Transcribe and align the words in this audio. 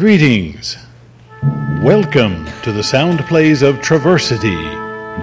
Greetings. 0.00 0.78
Welcome 1.82 2.46
to 2.62 2.72
the 2.72 2.82
sound 2.82 3.20
plays 3.26 3.60
of 3.60 3.82
Traversity 3.82 4.56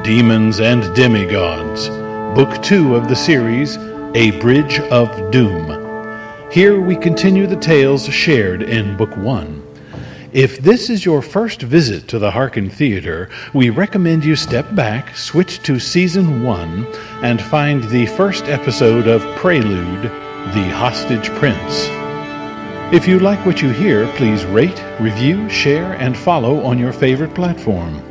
Demons 0.04 0.60
and 0.60 0.84
Demigods, 0.96 1.90
Book 2.38 2.62
2 2.62 2.96
of 2.96 3.10
the 3.10 3.16
series 3.16 3.78
A 4.14 4.40
Bridge 4.40 4.80
of 4.92 5.32
Doom. 5.32 5.66
Here 6.52 6.80
we 6.80 6.96
continue 6.96 7.48
the 7.48 7.56
tales 7.56 8.06
shared 8.06 8.62
in 8.62 8.96
Book 8.96 9.18
1. 9.18 9.64
If 10.32 10.60
this 10.60 10.92
is 10.92 11.04
your 11.04 11.24
first 11.24 11.64
visit 11.64 12.08
to 12.10 12.20
the 12.20 12.30
Hearken 12.30 12.70
Theater, 12.70 13.32
we 13.56 13.72
recommend 13.72 14.24
you 14.24 14.36
step 14.36 14.76
back, 14.76 15.18
switch 15.18 15.64
to 15.64 15.80
Season 15.80 16.44
1, 16.44 16.86
and 17.24 17.42
find 17.42 17.84
the 17.86 18.06
first 18.06 18.44
episode 18.44 19.08
of 19.08 19.24
Prelude 19.38 20.04
The 20.04 20.70
Hostage 20.70 21.32
Prince. 21.32 21.97
If 22.90 23.06
you 23.06 23.20
like 23.20 23.46
what 23.46 23.62
you 23.62 23.70
hear, 23.70 24.08
please 24.16 24.46
rate, 24.46 24.82
review, 25.02 25.50
share, 25.50 25.94
and 25.96 26.18
follow 26.18 26.64
on 26.64 26.80
your 26.80 26.94
favorite 26.94 27.36
platform. 27.36 28.02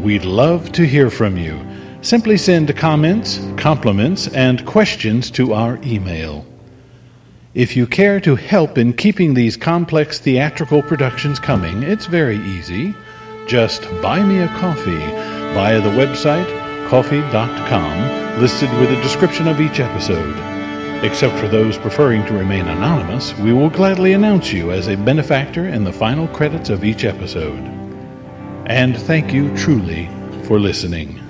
We'd 0.00 0.24
love 0.24 0.70
to 0.72 0.86
hear 0.86 1.10
from 1.10 1.36
you. 1.36 1.58
Simply 2.00 2.36
send 2.36 2.76
comments, 2.76 3.40
compliments, 3.56 4.28
and 4.28 4.64
questions 4.66 5.32
to 5.32 5.52
our 5.52 5.80
email. 5.82 6.46
If 7.54 7.76
you 7.76 7.88
care 7.88 8.20
to 8.20 8.36
help 8.36 8.78
in 8.78 8.92
keeping 8.92 9.34
these 9.34 9.56
complex 9.56 10.20
theatrical 10.20 10.82
productions 10.82 11.40
coming, 11.40 11.82
it's 11.82 12.06
very 12.06 12.38
easy. 12.38 12.94
Just 13.48 13.82
buy 14.00 14.22
me 14.22 14.38
a 14.38 14.48
coffee 14.58 15.06
via 15.54 15.80
the 15.80 15.90
website 15.90 16.46
Ko-fi.com, 16.88 18.40
listed 18.40 18.70
with 18.78 18.92
a 18.92 19.02
description 19.02 19.48
of 19.48 19.60
each 19.60 19.80
episode. 19.80 20.51
Except 21.02 21.36
for 21.38 21.48
those 21.48 21.76
preferring 21.78 22.24
to 22.26 22.32
remain 22.32 22.68
anonymous, 22.68 23.36
we 23.38 23.52
will 23.52 23.70
gladly 23.70 24.12
announce 24.12 24.52
you 24.52 24.70
as 24.70 24.88
a 24.88 24.96
benefactor 24.96 25.66
in 25.66 25.82
the 25.82 25.92
final 25.92 26.28
credits 26.28 26.70
of 26.70 26.84
each 26.84 27.04
episode. 27.04 27.58
And 28.66 28.96
thank 28.96 29.32
you 29.32 29.54
truly 29.56 30.08
for 30.44 30.60
listening. 30.60 31.21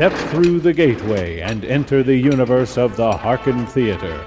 Step 0.00 0.14
through 0.30 0.60
the 0.60 0.72
gateway 0.72 1.40
and 1.40 1.62
enter 1.62 2.02
the 2.02 2.16
universe 2.16 2.78
of 2.78 2.96
the 2.96 3.14
Hearken 3.14 3.66
Theater. 3.66 4.26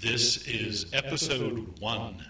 This 0.00 0.48
is 0.48 0.86
episode 0.92 1.78
one. 1.78 2.29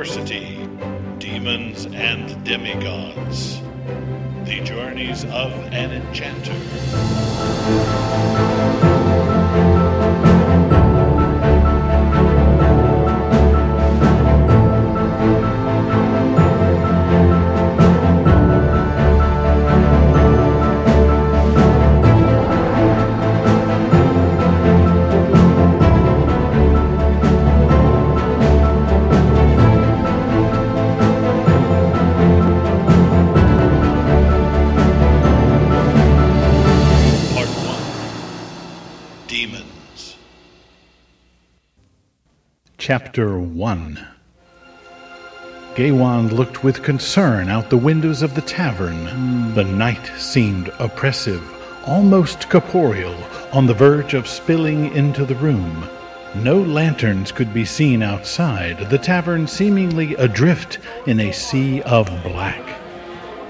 Traversity, 0.00 0.66
Demons 1.18 1.84
and 1.92 2.42
Demigods. 2.42 3.60
The 4.46 4.62
Journeys 4.64 5.26
of 5.26 5.52
an 5.74 5.92
Enchanter. 5.92 6.56
Chapter 42.90 43.38
1 43.38 44.04
Gaiwan 45.76 46.34
looked 46.34 46.64
with 46.64 46.82
concern 46.82 47.48
out 47.48 47.70
the 47.70 47.76
windows 47.76 48.20
of 48.20 48.34
the 48.34 48.40
tavern. 48.40 49.06
Hmm. 49.06 49.54
The 49.54 49.62
night 49.62 50.10
seemed 50.18 50.72
oppressive, 50.80 51.40
almost 51.86 52.50
corporeal, 52.50 53.14
on 53.52 53.66
the 53.66 53.74
verge 53.74 54.14
of 54.14 54.26
spilling 54.26 54.92
into 54.92 55.24
the 55.24 55.36
room. 55.36 55.88
No 56.34 56.60
lanterns 56.60 57.30
could 57.30 57.54
be 57.54 57.64
seen 57.64 58.02
outside, 58.02 58.90
the 58.90 58.98
tavern 58.98 59.46
seemingly 59.46 60.16
adrift 60.16 60.80
in 61.06 61.20
a 61.20 61.30
sea 61.30 61.82
of 61.82 62.06
black. 62.24 62.76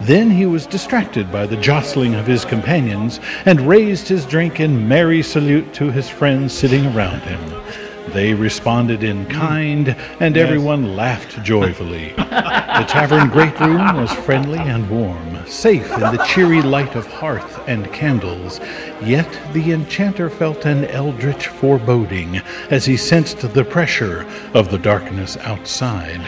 Then 0.02 0.28
he 0.30 0.44
was 0.44 0.66
distracted 0.66 1.32
by 1.32 1.46
the 1.46 1.56
jostling 1.56 2.14
of 2.14 2.26
his 2.26 2.44
companions 2.44 3.20
and 3.46 3.62
raised 3.62 4.06
his 4.06 4.26
drink 4.26 4.60
in 4.60 4.86
merry 4.86 5.22
salute 5.22 5.72
to 5.72 5.90
his 5.90 6.10
friends 6.10 6.52
sitting 6.52 6.84
around 6.88 7.22
him. 7.22 7.89
They 8.12 8.34
responded 8.34 9.04
in 9.04 9.26
kind, 9.26 9.94
and 10.18 10.36
everyone 10.36 10.96
laughed 10.96 11.42
joyfully. 11.44 12.12
the 12.16 12.86
tavern 12.88 13.28
great 13.28 13.58
room 13.60 13.96
was 13.96 14.12
friendly 14.12 14.58
and 14.58 14.90
warm, 14.90 15.46
safe 15.46 15.92
in 15.92 16.00
the 16.00 16.24
cheery 16.26 16.60
light 16.60 16.96
of 16.96 17.06
hearth 17.06 17.60
and 17.68 17.92
candles. 17.92 18.60
Yet 19.02 19.28
the 19.52 19.72
enchanter 19.72 20.28
felt 20.28 20.66
an 20.66 20.86
eldritch 20.86 21.46
foreboding 21.46 22.38
as 22.70 22.84
he 22.84 22.96
sensed 22.96 23.40
the 23.40 23.64
pressure 23.64 24.26
of 24.54 24.70
the 24.70 24.78
darkness 24.78 25.36
outside. 25.38 26.20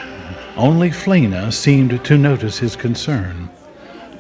Only 0.57 0.91
Flena 0.91 1.53
seemed 1.53 2.05
to 2.05 2.19
notice 2.19 2.59
his 2.59 2.77
concern. 2.77 3.49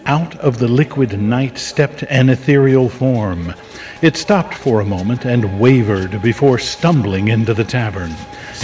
Out 0.07 0.37
of 0.39 0.59
the 0.59 0.67
liquid 0.67 1.21
night 1.21 1.57
stepped 1.59 2.03
an 2.11 2.29
ethereal 2.29 2.89
form. 2.89 3.55
It 4.01 4.17
stopped 4.17 4.55
for 4.55 4.81
a 4.81 4.85
moment 4.85 5.25
and 5.25 5.61
wavered 5.61 6.21
before 6.21 6.59
stumbling 6.59 7.29
into 7.29 7.55
the 7.55 7.63
tavern. 7.63 8.13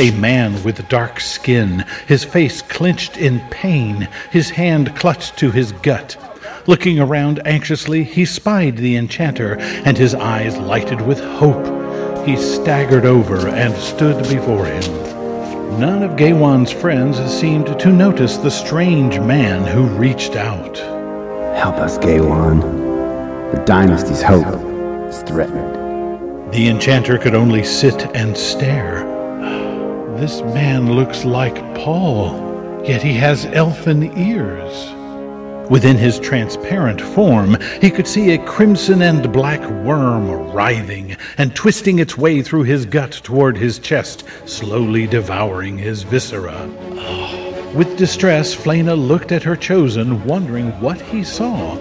A 0.00 0.10
man 0.10 0.60
with 0.64 0.88
dark 0.88 1.20
skin, 1.20 1.84
his 2.08 2.24
face 2.24 2.60
clenched 2.60 3.16
in 3.16 3.38
pain, 3.50 4.08
his 4.32 4.50
hand 4.50 4.96
clutched 4.96 5.36
to 5.38 5.52
his 5.52 5.70
gut. 5.70 6.16
Looking 6.66 6.98
around 6.98 7.40
anxiously, 7.46 8.02
he 8.02 8.24
spied 8.24 8.76
the 8.76 8.96
enchanter, 8.96 9.58
and 9.60 9.96
his 9.96 10.16
eyes 10.16 10.56
lighted 10.58 11.00
with 11.00 11.20
hope. 11.20 12.26
He 12.26 12.36
staggered 12.36 13.06
over 13.06 13.46
and 13.46 13.74
stood 13.76 14.24
before 14.28 14.66
him. 14.66 15.78
None 15.78 16.02
of 16.02 16.16
Gaiwan's 16.16 16.72
friends 16.72 17.18
seemed 17.32 17.78
to 17.78 17.92
notice 17.92 18.38
the 18.38 18.50
strange 18.50 19.20
man 19.20 19.64
who 19.64 19.86
reached 19.86 20.34
out. 20.34 20.97
Help 21.58 21.74
us, 21.78 21.98
Gaiwan. 21.98 22.60
The 23.50 23.60
dynasty's 23.66 24.22
hope 24.22 24.46
is 25.08 25.22
threatened. 25.22 26.52
The 26.52 26.68
enchanter 26.68 27.18
could 27.18 27.34
only 27.34 27.64
sit 27.64 28.00
and 28.14 28.36
stare. 28.36 29.00
This 30.20 30.40
man 30.40 30.92
looks 30.92 31.24
like 31.24 31.56
Paul, 31.74 32.80
yet 32.86 33.02
he 33.02 33.12
has 33.14 33.44
elfin 33.46 34.16
ears. 34.16 34.94
Within 35.68 35.96
his 35.96 36.20
transparent 36.20 37.00
form, 37.00 37.56
he 37.80 37.90
could 37.90 38.06
see 38.06 38.30
a 38.30 38.46
crimson 38.46 39.02
and 39.02 39.32
black 39.32 39.60
worm 39.84 40.30
writhing 40.52 41.16
and 41.38 41.56
twisting 41.56 41.98
its 41.98 42.16
way 42.16 42.40
through 42.40 42.62
his 42.62 42.86
gut 42.86 43.10
toward 43.24 43.56
his 43.56 43.80
chest, 43.80 44.22
slowly 44.44 45.08
devouring 45.08 45.76
his 45.76 46.04
viscera. 46.04 47.47
With 47.74 47.98
distress, 47.98 48.54
Flena 48.56 48.96
looked 48.96 49.30
at 49.30 49.42
her 49.42 49.54
chosen, 49.54 50.24
wondering 50.24 50.70
what 50.80 51.00
he 51.00 51.22
saw. 51.22 51.76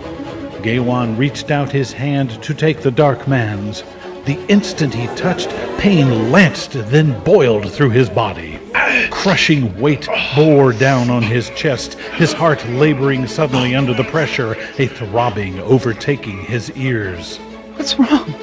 Gaiwan 0.62 1.18
reached 1.18 1.50
out 1.50 1.72
his 1.72 1.94
hand 1.94 2.44
to 2.44 2.54
take 2.54 2.82
the 2.82 2.92
dark 2.92 3.26
man's. 3.26 3.84
The 4.26 4.38
instant 4.50 4.94
he 4.94 5.08
touched, 5.16 5.50
pain 5.78 6.30
lanced, 6.30 6.74
then 6.74 7.18
boiled 7.24 7.72
through 7.72 7.92
his 7.92 8.10
body. 8.10 8.60
Crushing 9.10 9.80
weight 9.80 10.10
bore 10.36 10.74
down 10.74 11.10
on 11.10 11.24
his 11.24 11.50
chest, 11.52 11.94
his 11.94 12.34
heart 12.34 12.68
laboring 12.68 13.26
suddenly 13.26 13.74
under 13.74 13.94
the 13.94 14.04
pressure, 14.04 14.58
a 14.78 14.88
throbbing 14.88 15.58
overtaking 15.62 16.42
his 16.42 16.70
ears. 16.72 17.38
What's 17.78 17.98
wrong? 17.98 18.36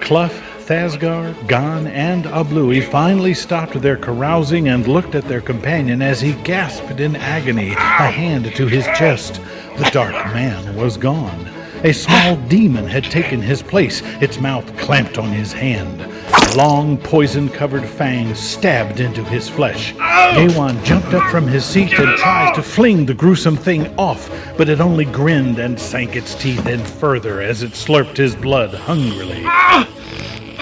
Clough 0.00 0.28
Thasgar, 0.66 1.34
Gon, 1.46 1.86
and 1.88 2.24
Ablui 2.24 2.82
finally 2.82 3.34
stopped 3.34 3.82
their 3.82 3.98
carousing 3.98 4.68
and 4.68 4.86
looked 4.86 5.14
at 5.14 5.28
their 5.28 5.42
companion 5.42 6.00
as 6.00 6.22
he 6.22 6.32
gasped 6.42 7.00
in 7.00 7.16
agony, 7.16 7.72
a 7.72 8.10
hand 8.10 8.46
to 8.54 8.66
his 8.66 8.86
chest. 8.96 9.42
The 9.76 9.90
dark 9.92 10.14
man 10.32 10.74
was 10.74 10.96
gone. 10.96 11.46
A 11.82 11.92
small 11.92 12.36
demon 12.48 12.86
had 12.86 13.04
taken 13.04 13.42
his 13.42 13.60
place, 13.60 14.00
its 14.22 14.40
mouth 14.40 14.74
clamped 14.78 15.18
on 15.18 15.28
his 15.28 15.52
hand. 15.52 16.10
Long, 16.56 16.96
poison 16.96 17.50
covered 17.50 17.84
fangs 17.84 18.38
stabbed 18.38 19.00
into 19.00 19.22
his 19.22 19.50
flesh. 19.50 19.92
Gaiwan 19.92 20.82
jumped 20.82 21.12
up 21.12 21.30
from 21.30 21.46
his 21.46 21.66
seat 21.66 21.92
and 21.98 22.16
tried 22.16 22.54
to 22.54 22.62
fling 22.62 23.04
the 23.04 23.12
gruesome 23.12 23.58
thing 23.58 23.94
off, 23.98 24.30
but 24.56 24.70
it 24.70 24.80
only 24.80 25.04
grinned 25.04 25.58
and 25.58 25.78
sank 25.78 26.16
its 26.16 26.34
teeth 26.34 26.66
in 26.66 26.82
further 26.82 27.42
as 27.42 27.62
it 27.62 27.72
slurped 27.72 28.16
his 28.16 28.34
blood 28.34 28.72
hungrily. 28.72 29.44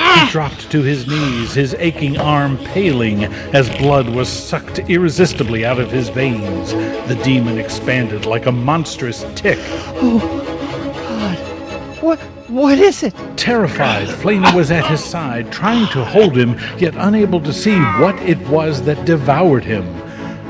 He 0.02 0.31
dropped 0.31 0.70
to 0.70 0.82
his 0.82 1.06
knees, 1.06 1.54
his 1.54 1.75
aching 1.78 2.19
arm 2.19 2.58
paling 2.58 3.25
as 3.54 3.69
blood 3.76 4.08
was 4.08 4.28
sucked 4.28 4.78
irresistibly 4.90 5.64
out 5.64 5.78
of 5.78 5.90
his 5.90 6.08
veins. 6.08 6.72
The 7.08 7.20
demon 7.22 7.58
expanded 7.58 8.26
like 8.26 8.46
a 8.46 8.52
monstrous 8.52 9.25
tick. 9.34 9.58
Oh, 9.60 10.19
God. 11.08 12.02
What? 12.02 12.19
What 12.49 12.78
is 12.78 13.02
it? 13.02 13.14
Terrified, 13.37 14.08
Flana 14.08 14.54
was 14.54 14.70
at 14.70 14.84
his 14.84 15.02
side, 15.02 15.50
trying 15.50 15.87
to 15.93 16.04
hold 16.04 16.37
him, 16.37 16.58
yet 16.76 16.94
unable 16.96 17.40
to 17.40 17.52
see 17.52 17.78
what 17.99 18.14
it 18.16 18.38
was 18.49 18.82
that 18.82 19.06
devoured 19.06 19.64
him. 19.64 19.84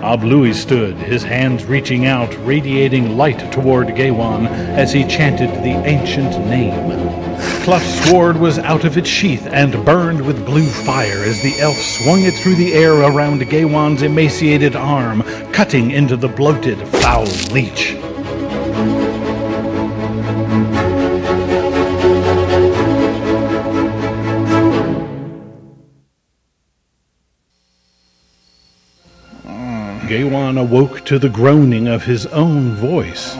Ablui 0.02 0.52
stood, 0.52 0.96
his 0.96 1.22
hands 1.22 1.64
reaching 1.64 2.06
out, 2.06 2.34
radiating 2.44 3.16
light 3.16 3.52
toward 3.52 3.94
Gaiwan 3.94 4.49
as 4.49 4.93
he 4.93 5.06
chanted 5.06 5.50
the 5.62 5.81
ancient 5.87 6.44
name. 6.46 6.90
Cluff's 7.62 8.11
sword 8.11 8.37
was 8.37 8.59
out 8.59 8.85
of 8.85 8.99
its 8.99 9.09
sheath 9.09 9.47
and 9.47 9.85
burned 9.85 10.26
with 10.26 10.44
blue 10.44 10.67
fire 10.67 11.23
as 11.23 11.41
the 11.43 11.61
elf 11.61 11.76
swung 11.76 12.25
it 12.25 12.35
through 12.35 12.56
the 12.56 12.75
air 12.75 12.93
around 12.93 13.49
Gaiwan's 13.49 14.03
emaciated 14.03 14.75
arm, 14.75 15.23
cutting 15.53 15.93
into 15.93 16.17
the 16.17 16.26
bloated, 16.26 16.76
foul 16.88 17.23
leech. 17.53 17.94
Gaiwan 30.09 30.59
awoke 30.59 31.05
to 31.05 31.20
the 31.20 31.29
groaning 31.29 31.87
of 31.87 32.03
his 32.03 32.26
own 32.26 32.75
voice. 32.75 33.37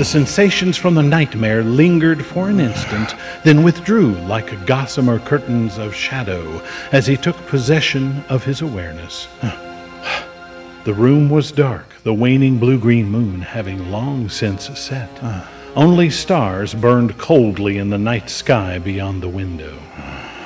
The 0.00 0.06
sensations 0.06 0.78
from 0.78 0.94
the 0.94 1.02
nightmare 1.02 1.62
lingered 1.62 2.24
for 2.24 2.48
an 2.48 2.58
instant, 2.58 3.14
then 3.44 3.62
withdrew 3.62 4.12
like 4.20 4.64
gossamer 4.64 5.18
curtains 5.18 5.76
of 5.76 5.94
shadow 5.94 6.62
as 6.90 7.06
he 7.06 7.18
took 7.18 7.36
possession 7.48 8.24
of 8.30 8.42
his 8.42 8.62
awareness. 8.62 9.28
The 10.84 10.94
room 10.94 11.28
was 11.28 11.52
dark, 11.52 11.86
the 12.02 12.14
waning 12.14 12.56
blue 12.56 12.78
green 12.78 13.10
moon 13.10 13.42
having 13.42 13.90
long 13.90 14.30
since 14.30 14.70
set. 14.78 15.10
Only 15.76 16.08
stars 16.08 16.72
burned 16.72 17.18
coldly 17.18 17.76
in 17.76 17.90
the 17.90 17.98
night 17.98 18.30
sky 18.30 18.78
beyond 18.78 19.22
the 19.22 19.28
window. 19.28 19.78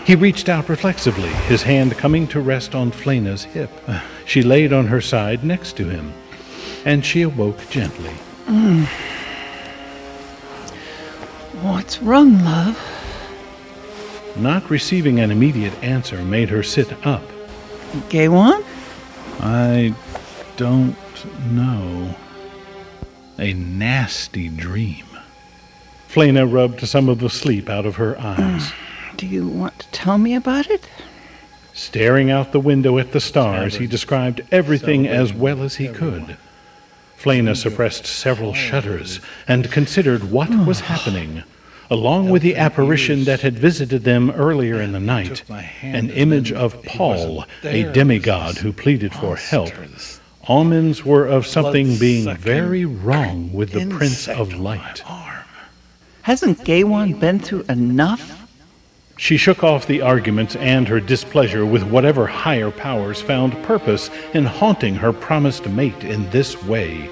He 0.05 0.17
reached 0.17 0.49
out 0.49 0.69
reflexively, 0.69 1.31
his 1.47 1.63
hand 1.63 1.97
coming 1.97 2.27
to 2.27 2.41
rest 2.41 2.75
on 2.75 2.91
Flena's 2.91 3.45
hip. 3.45 3.71
She 4.27 4.43
laid 4.43 4.73
on 4.73 4.89
her 4.89 5.01
side 5.01 5.45
next 5.45 5.77
to 5.77 5.89
him, 5.89 6.13
and 6.85 7.07
she 7.07 7.23
awoke 7.23 7.71
gently. 7.71 8.15
Mm. 8.47 8.89
What's 11.65 12.03
wrong, 12.03 12.45
love? 12.45 12.79
Not 14.37 14.69
receiving 14.69 15.19
an 15.19 15.31
immediate 15.31 15.73
answer 15.83 16.23
made 16.23 16.51
her 16.51 16.63
sit 16.63 16.93
up. 17.07 17.23
Gaiwan? 18.11 18.63
I 19.41 19.95
don't 20.59 20.95
know. 21.51 22.17
A 23.39 23.55
nasty 23.55 24.51
dream. 24.51 25.07
Flena 26.07 26.45
rubbed 26.45 26.87
some 26.87 27.09
of 27.09 27.21
the 27.21 27.31
sleep 27.31 27.71
out 27.71 27.87
of 27.87 27.97
her 27.97 28.21
eyes. 28.21 28.71
Do 29.17 29.27
you 29.27 29.49
want 29.49 29.79
to 29.79 29.89
tell 29.89 30.19
me 30.19 30.35
about 30.35 30.69
it? 30.69 30.87
Staring 31.73 32.31
out 32.31 32.53
the 32.53 32.61
window 32.61 32.99
at 32.99 33.13
the 33.13 33.21
stars, 33.21 33.77
he 33.77 33.87
described 33.87 34.43
everything 34.53 35.09
as 35.09 35.33
well 35.33 35.63
as 35.63 35.77
he 35.77 35.89
could. 35.89 36.37
Flena 37.17 37.57
suppressed 37.57 38.05
several 38.05 38.53
shudders 38.53 39.19
and 39.49 39.73
considered 39.73 40.31
what 40.31 40.51
was 40.67 40.81
happening, 40.93 41.43
along 41.91 42.31
with 42.31 42.43
the 42.43 42.57
apparition 42.57 43.25
that 43.25 43.41
had 43.41 43.59
visited 43.59 44.05
them 44.05 44.31
earlier 44.31 44.81
in 44.81 44.93
the 44.93 45.01
night, 45.01 45.43
an 45.83 46.11
image 46.11 46.53
of 46.53 46.83
Paul, 46.85 47.45
a 47.63 47.85
demigod 47.93 48.59
who 48.59 48.73
pleaded 48.73 49.15
for 49.15 49.37
help. 49.37 49.73
Omens 50.49 51.05
were 51.05 51.27
of 51.27 51.47
something 51.47 51.97
being 51.99 52.35
very 52.37 52.85
wrong 52.85 53.53
with 53.53 53.73
the 53.73 53.87
Prince 53.87 54.29
of 54.29 54.55
Light. 54.55 55.03
Hasn't 56.23 56.65
Gaiwan 56.65 57.15
been 57.15 57.39
through 57.39 57.65
enough? 57.69 58.41
She 59.17 59.37
shook 59.37 59.63
off 59.63 59.87
the 59.87 60.03
arguments 60.03 60.57
and 60.57 60.89
her 60.89 61.01
displeasure 61.01 61.65
with 61.65 61.83
whatever 61.85 62.27
higher 62.27 62.71
powers 62.71 63.21
found 63.21 63.53
purpose 63.63 64.11
in 64.33 64.45
haunting 64.45 64.97
her 64.97 65.13
promised 65.13 65.69
mate 65.69 66.03
in 66.03 66.29
this 66.31 66.63
way. 66.65 67.09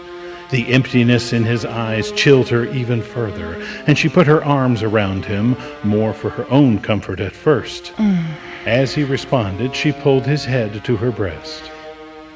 The 0.52 0.69
emptiness 0.69 1.32
in 1.32 1.44
his 1.44 1.64
eyes 1.64 2.12
chilled 2.12 2.50
her 2.50 2.66
even 2.66 3.00
further, 3.00 3.54
and 3.87 3.96
she 3.96 4.10
put 4.10 4.26
her 4.26 4.44
arms 4.44 4.82
around 4.82 5.25
him, 5.25 5.56
more 5.82 6.12
for 6.12 6.28
her 6.28 6.46
own 6.50 6.78
comfort 6.78 7.20
at 7.20 7.32
first. 7.32 7.87
Mm. 7.96 8.22
As 8.66 8.94
he 8.94 9.02
responded, 9.02 9.75
she 9.75 9.93
pulled 9.93 10.26
his 10.26 10.44
head 10.44 10.84
to 10.84 10.96
her 10.99 11.10
breast. 11.10 11.70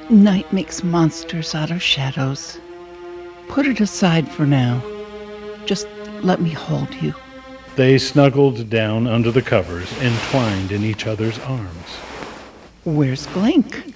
Night 0.09 0.51
makes 0.51 0.83
monsters 0.83 1.55
out 1.55 1.71
of 1.71 1.83
shadows. 1.83 2.59
Put 3.49 3.67
it 3.67 3.81
aside 3.81 4.27
for 4.27 4.47
now. 4.47 4.83
Just 5.67 5.87
let 6.23 6.41
me 6.41 6.51
hold 6.51 6.95
you. 6.95 7.13
They 7.75 7.99
snuggled 7.99 8.71
down 8.71 9.07
under 9.07 9.31
the 9.31 9.43
covers, 9.43 9.93
entwined 10.01 10.73
in 10.73 10.85
each 10.85 11.07
other's 11.07 11.39
arms. 11.41 11.91
Where's 12.85 13.27
Glink? 13.27 13.93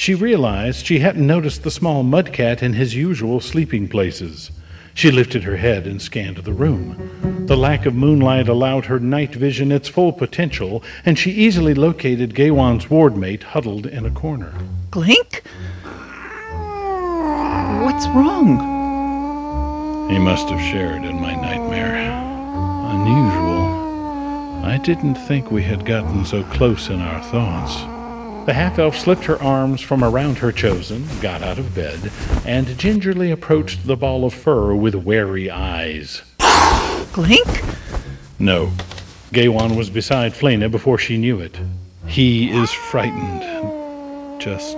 She 0.00 0.14
realized 0.14 0.86
she 0.86 1.00
hadn't 1.00 1.26
noticed 1.26 1.62
the 1.62 1.70
small 1.70 2.02
mudcat 2.02 2.62
in 2.62 2.72
his 2.72 2.94
usual 2.94 3.38
sleeping 3.38 3.86
places. 3.86 4.50
She 4.94 5.10
lifted 5.10 5.44
her 5.44 5.58
head 5.58 5.86
and 5.86 6.00
scanned 6.00 6.38
the 6.38 6.54
room. 6.54 7.44
The 7.46 7.58
lack 7.58 7.84
of 7.84 7.94
moonlight 7.94 8.48
allowed 8.48 8.86
her 8.86 8.98
night 8.98 9.34
vision 9.34 9.70
its 9.70 9.90
full 9.90 10.14
potential, 10.14 10.82
and 11.04 11.18
she 11.18 11.32
easily 11.32 11.74
located 11.74 12.34
Gaiwan's 12.34 12.86
wardmate 12.86 13.42
huddled 13.42 13.84
in 13.84 14.06
a 14.06 14.10
corner. 14.10 14.54
Glink? 14.88 15.42
What's 17.84 18.06
wrong? 18.06 18.56
He 20.08 20.18
must 20.18 20.48
have 20.48 20.62
shared 20.62 21.04
in 21.04 21.20
my 21.20 21.34
nightmare. 21.34 21.98
Unusual. 22.94 24.64
I 24.64 24.78
didn't 24.82 25.16
think 25.16 25.50
we 25.50 25.62
had 25.62 25.84
gotten 25.84 26.24
so 26.24 26.42
close 26.44 26.88
in 26.88 27.02
our 27.02 27.22
thoughts. 27.24 27.99
The 28.46 28.54
half 28.54 28.78
elf 28.78 28.96
slipped 28.96 29.24
her 29.24 29.40
arms 29.42 29.80
from 29.80 30.02
around 30.02 30.38
her 30.38 30.50
chosen, 30.50 31.06
got 31.20 31.42
out 31.42 31.58
of 31.58 31.74
bed, 31.74 32.10
and 32.46 32.78
gingerly 32.78 33.30
approached 33.30 33.86
the 33.86 33.96
ball 33.96 34.24
of 34.24 34.32
fur 34.32 34.74
with 34.74 34.94
wary 34.94 35.50
eyes. 35.50 36.22
Glink? 37.12 37.76
No. 38.38 38.72
Gaiwan 39.32 39.76
was 39.76 39.90
beside 39.90 40.32
Flena 40.32 40.70
before 40.70 40.98
she 40.98 41.18
knew 41.18 41.38
it. 41.38 41.60
He 42.06 42.50
is 42.50 42.72
frightened, 42.72 44.40
just 44.40 44.76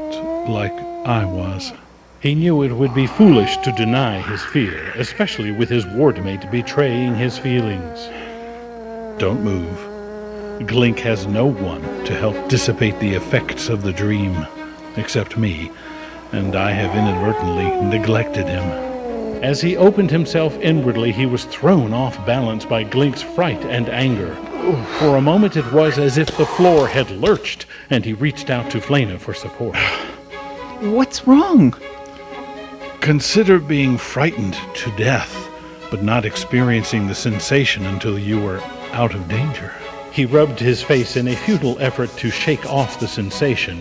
like 0.48 0.74
I 1.06 1.24
was. 1.24 1.72
He 2.20 2.34
knew 2.34 2.62
it 2.62 2.72
would 2.72 2.94
be 2.94 3.06
foolish 3.06 3.56
to 3.58 3.72
deny 3.72 4.20
his 4.20 4.42
fear, 4.42 4.92
especially 4.96 5.52
with 5.52 5.68
his 5.68 5.84
wardmate 5.84 6.50
betraying 6.50 7.14
his 7.14 7.38
feelings. 7.38 8.08
Don't 9.18 9.42
move. 9.42 9.91
Glink 10.62 11.00
has 11.00 11.26
no 11.26 11.46
one 11.46 11.82
to 12.04 12.14
help 12.14 12.48
dissipate 12.48 12.98
the 13.00 13.14
effects 13.14 13.68
of 13.68 13.82
the 13.82 13.92
dream, 13.92 14.46
except 14.96 15.36
me, 15.36 15.70
and 16.30 16.54
I 16.54 16.70
have 16.70 16.96
inadvertently 16.96 17.68
neglected 17.88 18.46
him. 18.46 18.62
As 19.42 19.60
he 19.60 19.76
opened 19.76 20.10
himself 20.10 20.56
inwardly, 20.60 21.10
he 21.10 21.26
was 21.26 21.44
thrown 21.46 21.92
off 21.92 22.24
balance 22.24 22.64
by 22.64 22.84
Glink's 22.84 23.22
fright 23.22 23.60
and 23.64 23.88
anger. 23.88 24.34
For 25.00 25.16
a 25.16 25.20
moment, 25.20 25.56
it 25.56 25.72
was 25.72 25.98
as 25.98 26.16
if 26.16 26.36
the 26.36 26.46
floor 26.46 26.86
had 26.86 27.10
lurched, 27.10 27.66
and 27.90 28.04
he 28.04 28.12
reached 28.12 28.50
out 28.50 28.70
to 28.70 28.78
Flana 28.80 29.18
for 29.18 29.34
support. 29.34 29.76
What's 30.80 31.26
wrong? 31.26 31.74
Consider 33.00 33.58
being 33.58 33.98
frightened 33.98 34.54
to 34.74 34.96
death, 34.96 35.48
but 35.90 36.04
not 36.04 36.24
experiencing 36.24 37.08
the 37.08 37.14
sensation 37.16 37.84
until 37.84 38.16
you 38.16 38.40
were 38.40 38.60
out 38.92 39.12
of 39.12 39.28
danger. 39.28 39.74
He 40.12 40.26
rubbed 40.26 40.60
his 40.60 40.82
face 40.82 41.16
in 41.16 41.26
a 41.26 41.34
futile 41.34 41.78
effort 41.80 42.14
to 42.18 42.28
shake 42.28 42.66
off 42.66 43.00
the 43.00 43.08
sensation, 43.08 43.80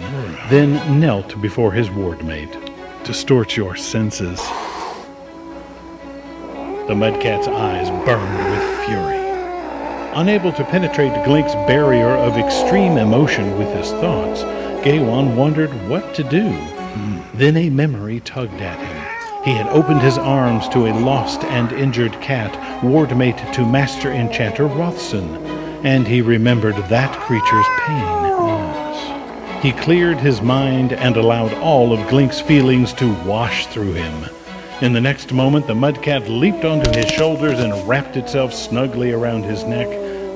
then 0.49 0.97
knelt 0.97 1.41
before 1.41 1.73
his 1.73 1.89
wardmate. 1.89 2.71
Distort 3.03 3.57
your 3.57 3.75
senses. 3.75 4.39
The 6.87 6.95
mudcat's 6.95 7.49
eyes 7.49 7.89
burned 8.05 8.49
with 8.49 8.85
fury. 8.85 9.19
Unable 10.13 10.53
to 10.53 10.63
penetrate 10.63 11.11
Glink's 11.25 11.53
barrier 11.67 12.15
of 12.15 12.37
extreme 12.37 12.97
emotion 12.97 13.59
with 13.59 13.67
his 13.75 13.91
thoughts, 13.91 14.43
Gaiwan 14.85 15.35
wondered 15.35 15.71
what 15.89 16.15
to 16.15 16.23
do. 16.23 16.49
Then 17.33 17.57
a 17.57 17.69
memory 17.69 18.21
tugged 18.21 18.61
at 18.61 18.79
him. 18.79 19.43
He 19.43 19.51
had 19.51 19.67
opened 19.67 20.01
his 20.01 20.17
arms 20.17 20.69
to 20.69 20.87
a 20.87 20.97
lost 20.97 21.43
and 21.43 21.73
injured 21.73 22.13
cat, 22.21 22.53
wardmate 22.81 23.51
to 23.53 23.65
Master 23.65 24.11
Enchanter 24.11 24.67
Rothson, 24.67 25.60
and 25.83 26.07
he 26.07 26.21
remembered 26.21 26.75
that 26.89 27.19
creature's 27.21 27.65
pain. 27.79 28.21
He 29.61 29.71
cleared 29.71 30.17
his 30.17 30.41
mind 30.41 30.93
and 30.93 31.15
allowed 31.15 31.53
all 31.55 31.93
of 31.93 31.99
Glink's 32.07 32.41
feelings 32.41 32.93
to 32.93 33.13
wash 33.25 33.67
through 33.67 33.93
him. 33.93 34.25
In 34.81 34.93
the 34.93 35.01
next 35.01 35.31
moment, 35.31 35.67
the 35.67 35.75
mudcat 35.75 36.27
leaped 36.27 36.65
onto 36.65 36.89
his 36.91 37.05
shoulders 37.11 37.59
and 37.59 37.87
wrapped 37.87 38.17
itself 38.17 38.53
snugly 38.53 39.11
around 39.11 39.43
his 39.43 39.63
neck, 39.63 39.87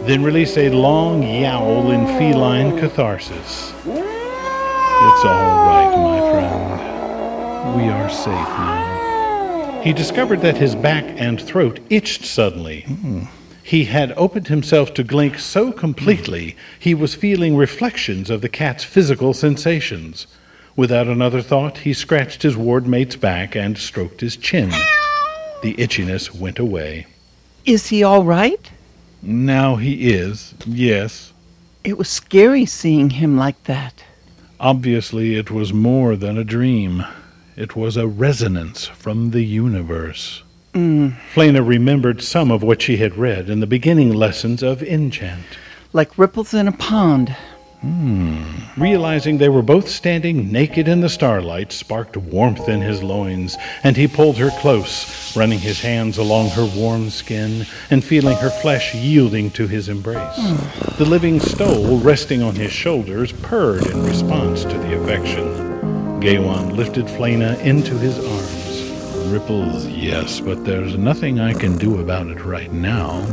then 0.06 0.24
released 0.24 0.60
a 0.60 0.70
long 0.70 1.24
yowl 1.24 1.90
in 1.90 2.06
feline 2.20 2.78
catharsis. 2.78 3.74
It's 3.88 5.25
all 5.25 5.66
right, 5.66 5.92
my 5.98 6.20
friend. 6.32 7.75
We 7.82 7.90
are 7.90 8.10
safe 8.10 8.28
now. 8.28 9.82
He 9.84 9.92
discovered 9.92 10.42
that 10.42 10.58
his 10.58 10.75
back 10.75 11.04
and 11.18 11.42
throat 11.42 11.80
itched 11.90 12.25
suddenly. 12.25 12.82
Hmm. 12.82 13.24
He 13.65 13.86
had 13.86 14.13
opened 14.15 14.48
himself 14.48 14.93
to 14.93 15.03
Glink 15.03 15.39
so 15.39 15.72
completely 15.72 16.55
he 16.77 16.93
was 16.93 17.15
feeling 17.15 17.57
reflections 17.57 18.29
of 18.29 18.41
the 18.41 18.48
cat's 18.48 18.84
physical 18.84 19.34
sensations. 19.34 20.27
Without 20.75 21.07
another 21.07 21.41
thought, 21.41 21.79
he 21.79 21.91
scratched 21.91 22.43
his 22.43 22.55
ward 22.55 22.86
mate's 22.86 23.15
back 23.15 23.55
and 23.55 23.75
stroked 23.75 24.22
his 24.22 24.38
chin. 24.38 24.69
The 25.63 25.74
itchiness 25.79 26.31
went 26.31 26.60
away. 26.60 27.07
Is 27.65 27.88
he 27.88 28.03
all 28.03 28.24
right? 28.24 28.69
Now 29.24 29.77
he 29.77 30.12
is, 30.13 30.53
yes. 30.67 31.34
It 31.84 31.98
was 31.98 32.07
scary 32.07 32.67
seeing 32.67 33.10
him 33.10 33.36
like 33.36 33.63
that. 33.63 34.03
Obviously, 34.60 35.38
it 35.38 35.50
was 35.50 35.74
more 35.74 36.15
than 36.15 36.38
a 36.38 36.43
dream. 36.43 37.03
It 37.55 37.75
was 37.75 37.98
a 37.98 38.05
resonance 38.05 38.86
from 38.86 39.31
the 39.31 39.43
universe. 39.43 40.43
Mm, 40.75 41.15
Flana 41.34 41.65
remembered 41.65 42.22
some 42.22 42.51
of 42.51 42.62
what 42.62 42.82
she 42.82 42.98
had 42.98 43.15
read 43.17 43.50
in 43.50 43.62
the 43.62 43.67
beginning 43.67 44.13
lessons 44.13 44.62
of 44.62 44.84
Enchant. 44.84 45.46
like 45.94 46.17
ripples 46.17 46.53
in 46.53 46.67
a 46.67 46.74
pond. 46.74 47.34
Realizing 48.77 49.38
they 49.38 49.48
were 49.48 49.62
both 49.62 49.88
standing 49.88 50.51
naked 50.51 50.88
in 50.88 51.00
the 51.01 51.08
starlight 51.08 51.72
sparked 51.72 52.17
warmth 52.17 52.67
in 52.67 52.82
his 52.82 53.01
loins, 53.03 53.55
and 53.84 53.96
he 53.96 54.08
pulled 54.08 54.38
her 54.38 54.50
close, 54.60 55.38
running 55.38 55.60
his 55.60 55.79
hands 55.82 56.17
along 56.17 56.50
her 56.50 56.65
warm 56.75 57.10
skin 57.10 57.65
and 57.91 58.03
feeling 58.03 58.36
her 58.38 58.50
flesh 58.50 58.94
yielding 58.96 59.51
to 59.51 59.67
his 59.67 59.88
embrace. 59.88 60.38
The 60.98 61.05
living 61.05 61.39
stole, 61.39 62.00
resting 62.00 62.41
on 62.41 62.55
his 62.55 62.72
shoulders, 62.72 63.32
purred 63.32 63.86
in 63.86 64.03
response 64.03 64.63
to 64.63 64.77
the 64.77 65.01
affection. 65.01 66.20
Gaiwan 66.22 66.75
lifted 66.75 67.05
Flana 67.05 67.60
into 67.60 67.98
his 67.98 68.17
arms. 68.17 68.55
Ripples, 69.32 69.88
yes, 69.88 70.39
but 70.39 70.63
there's 70.63 70.98
nothing 70.98 71.39
I 71.39 71.53
can 71.53 71.77
do 71.77 72.00
about 72.00 72.27
it 72.27 72.46
right 72.46 72.72
now, 72.72 73.25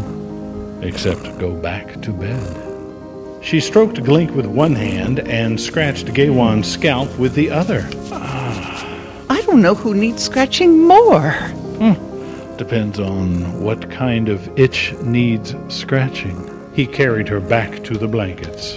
except 0.81 1.39
go 1.39 1.55
back 1.55 2.01
to 2.03 2.13
bed. 2.13 3.45
She 3.45 3.61
stroked 3.61 3.97
Glink 3.97 4.31
with 4.31 4.47
one 4.47 4.75
hand 4.75 5.21
and 5.21 5.61
scratched 5.61 6.15
Gaiwan's 6.15 6.71
scalp 6.71 7.17
with 7.19 7.35
the 7.35 7.51
other. 7.51 7.89
Ah. 8.11 8.87
I 9.29 9.43
don't 9.43 9.61
know 9.61 9.75
who 9.75 9.95
needs 9.95 10.23
scratching 10.23 10.87
more. 10.87 11.33
Hmm. 11.79 12.57
Depends 12.57 13.01
on 13.01 13.61
what 13.63 13.91
kind 13.91 14.29
of 14.29 14.49
itch 14.59 14.95
needs 15.03 15.55
scratching. 15.69 16.49
He 16.75 16.87
carried 16.87 17.29
her 17.29 17.41
back 17.41 17.83
to 17.85 17.95
the 17.95 18.09
blankets. 18.09 18.77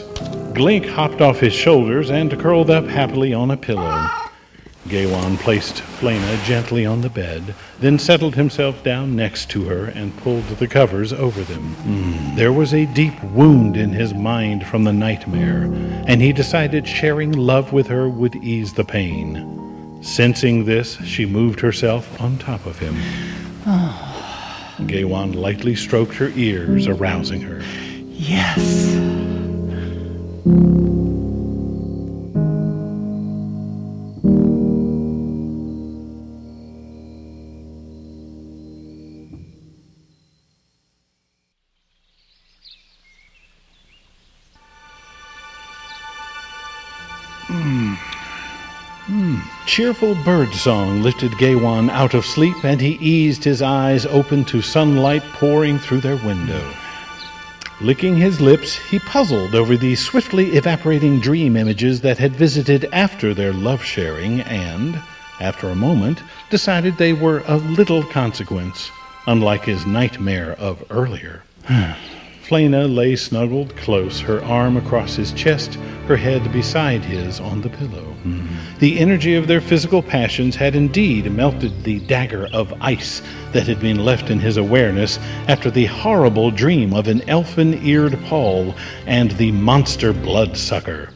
Glink 0.53 0.89
hopped 0.89 1.21
off 1.21 1.39
his 1.39 1.53
shoulders 1.53 2.09
and 2.09 2.39
curled 2.39 2.69
up 2.69 2.85
happily 2.85 3.33
on 3.33 3.51
a 3.51 3.57
pillow. 3.57 4.07
Gaiwan 4.87 5.37
placed 5.37 5.77
Flana 5.77 6.43
gently 6.43 6.85
on 6.85 7.01
the 7.01 7.09
bed, 7.09 7.55
then 7.79 7.97
settled 7.97 8.35
himself 8.35 8.83
down 8.83 9.15
next 9.15 9.49
to 9.49 9.63
her 9.65 9.85
and 9.85 10.15
pulled 10.17 10.45
the 10.45 10.67
covers 10.67 11.11
over 11.11 11.41
them. 11.41 11.73
Hmm. 11.73 12.35
There 12.35 12.53
was 12.53 12.73
a 12.73 12.85
deep 12.85 13.21
wound 13.23 13.77
in 13.77 13.89
his 13.89 14.13
mind 14.13 14.67
from 14.67 14.83
the 14.83 14.93
nightmare, 14.93 15.63
and 16.07 16.21
he 16.21 16.31
decided 16.31 16.87
sharing 16.87 17.31
love 17.31 17.73
with 17.73 17.87
her 17.87 18.07
would 18.07 18.35
ease 18.35 18.73
the 18.73 18.85
pain. 18.85 19.99
Sensing 20.03 20.65
this, 20.65 20.97
she 20.97 21.25
moved 21.25 21.59
herself 21.61 22.21
on 22.21 22.37
top 22.37 22.67
of 22.67 22.77
him. 22.77 22.95
Gaiwan 24.85 25.33
lightly 25.33 25.73
stroked 25.73 26.13
her 26.15 26.29
ears, 26.35 26.85
arousing 26.85 27.41
her. 27.41 27.63
Yes. 28.11 28.95
Cheerful 49.75 50.15
birdsong 50.23 51.01
lifted 51.01 51.37
Gaiwan 51.37 51.89
out 51.89 52.13
of 52.13 52.25
sleep, 52.25 52.63
and 52.63 52.79
he 52.79 52.93
eased 53.01 53.43
his 53.43 53.61
eyes 53.61 54.05
open 54.05 54.45
to 54.45 54.61
sunlight 54.61 55.21
pouring 55.33 55.79
through 55.79 55.99
their 55.99 56.15
window. 56.15 56.65
Licking 57.81 58.15
his 58.15 58.39
lips, 58.39 58.77
he 58.77 58.99
puzzled 58.99 59.53
over 59.53 59.75
the 59.75 59.95
swiftly 59.95 60.55
evaporating 60.55 61.19
dream 61.19 61.57
images 61.57 61.99
that 61.99 62.17
had 62.17 62.31
visited 62.37 62.87
after 62.93 63.33
their 63.33 63.51
love 63.51 63.83
sharing 63.83 64.39
and, 64.43 64.95
after 65.41 65.67
a 65.67 65.75
moment, 65.75 66.23
decided 66.49 66.95
they 66.95 67.11
were 67.11 67.41
of 67.41 67.69
little 67.71 68.03
consequence, 68.03 68.89
unlike 69.27 69.65
his 69.65 69.85
nightmare 69.85 70.53
of 70.53 70.85
earlier. 70.89 71.43
Hmm. 71.65 72.24
Flana 72.47 72.87
lay 72.93 73.15
snuggled 73.15 73.75
close, 73.75 74.19
her 74.19 74.43
arm 74.43 74.77
across 74.77 75.15
his 75.15 75.31
chest, 75.31 75.75
her 76.07 76.15
head 76.15 76.51
beside 76.51 77.03
his 77.03 77.39
on 77.39 77.61
the 77.61 77.69
pillow. 77.69 78.15
Mm-hmm. 78.23 78.77
The 78.77 78.99
energy 78.99 79.33
of 79.33 79.47
their 79.47 79.61
physical 79.61 80.03
passions 80.03 80.55
had 80.55 80.75
indeed 80.75 81.31
melted 81.31 81.83
the 81.83 82.01
dagger 82.01 82.47
of 82.53 82.71
ice 82.81 83.23
that 83.51 83.65
had 83.65 83.79
been 83.79 84.05
left 84.05 84.29
in 84.29 84.39
his 84.39 84.57
awareness 84.57 85.17
after 85.47 85.71
the 85.71 85.87
horrible 85.87 86.51
dream 86.51 86.93
of 86.93 87.07
an 87.07 87.27
elfin 87.27 87.83
eared 87.83 88.19
Paul 88.25 88.75
and 89.07 89.31
the 89.31 89.51
monster 89.51 90.13
bloodsucker. 90.13 91.09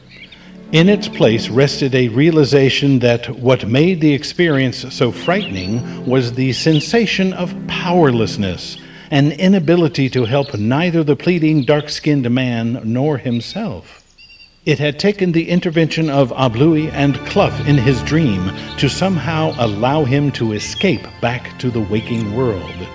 In 0.72 0.88
its 0.88 1.06
place 1.06 1.48
rested 1.48 1.94
a 1.94 2.08
realization 2.08 2.98
that 3.00 3.28
what 3.28 3.68
made 3.68 4.00
the 4.00 4.12
experience 4.12 4.92
so 4.92 5.12
frightening 5.12 6.06
was 6.06 6.32
the 6.32 6.52
sensation 6.52 7.32
of 7.32 7.54
powerlessness, 7.68 8.76
an 9.10 9.32
inability 9.32 10.08
to 10.08 10.24
help 10.24 10.54
neither 10.54 11.02
the 11.02 11.16
pleading 11.16 11.64
dark 11.64 11.88
skinned 11.88 12.30
man 12.30 12.80
nor 12.84 13.18
himself. 13.18 14.04
It 14.64 14.78
had 14.78 15.00
taken 15.00 15.32
the 15.32 15.48
intervention 15.48 16.08
of 16.08 16.30
Ablui 16.30 16.92
and 16.92 17.16
Clough 17.26 17.64
in 17.66 17.76
his 17.76 18.02
dream 18.02 18.52
to 18.76 18.88
somehow 18.88 19.52
allow 19.58 20.04
him 20.04 20.30
to 20.32 20.52
escape 20.52 21.04
back 21.20 21.58
to 21.58 21.70
the 21.70 21.80
waking 21.80 22.36
world. 22.36 22.86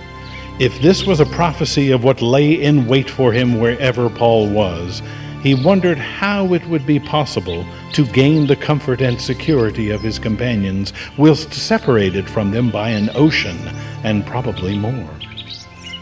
If 0.57 0.81
this 0.81 1.05
was 1.05 1.19
a 1.19 1.25
prophecy 1.25 1.91
of 1.91 2.05
what 2.05 2.21
lay 2.21 2.53
in 2.53 2.87
wait 2.87 3.09
for 3.09 3.33
him 3.33 3.59
wherever 3.59 4.09
Paul 4.09 4.49
was, 4.49 5.01
he 5.43 5.53
wondered 5.53 5.97
how 5.97 6.53
it 6.53 6.65
would 6.67 6.85
be 6.85 6.99
possible 6.99 7.65
to 7.91 8.05
gain 8.07 8.47
the 8.47 8.55
comfort 8.55 9.01
and 9.01 9.19
security 9.19 9.89
of 9.89 10.01
his 10.01 10.17
companions 10.17 10.93
whilst 11.17 11.53
separated 11.53 12.29
from 12.29 12.51
them 12.51 12.71
by 12.71 12.89
an 12.89 13.09
ocean, 13.15 13.57
and 14.03 14.25
probably 14.25 14.77
more. 14.77 15.09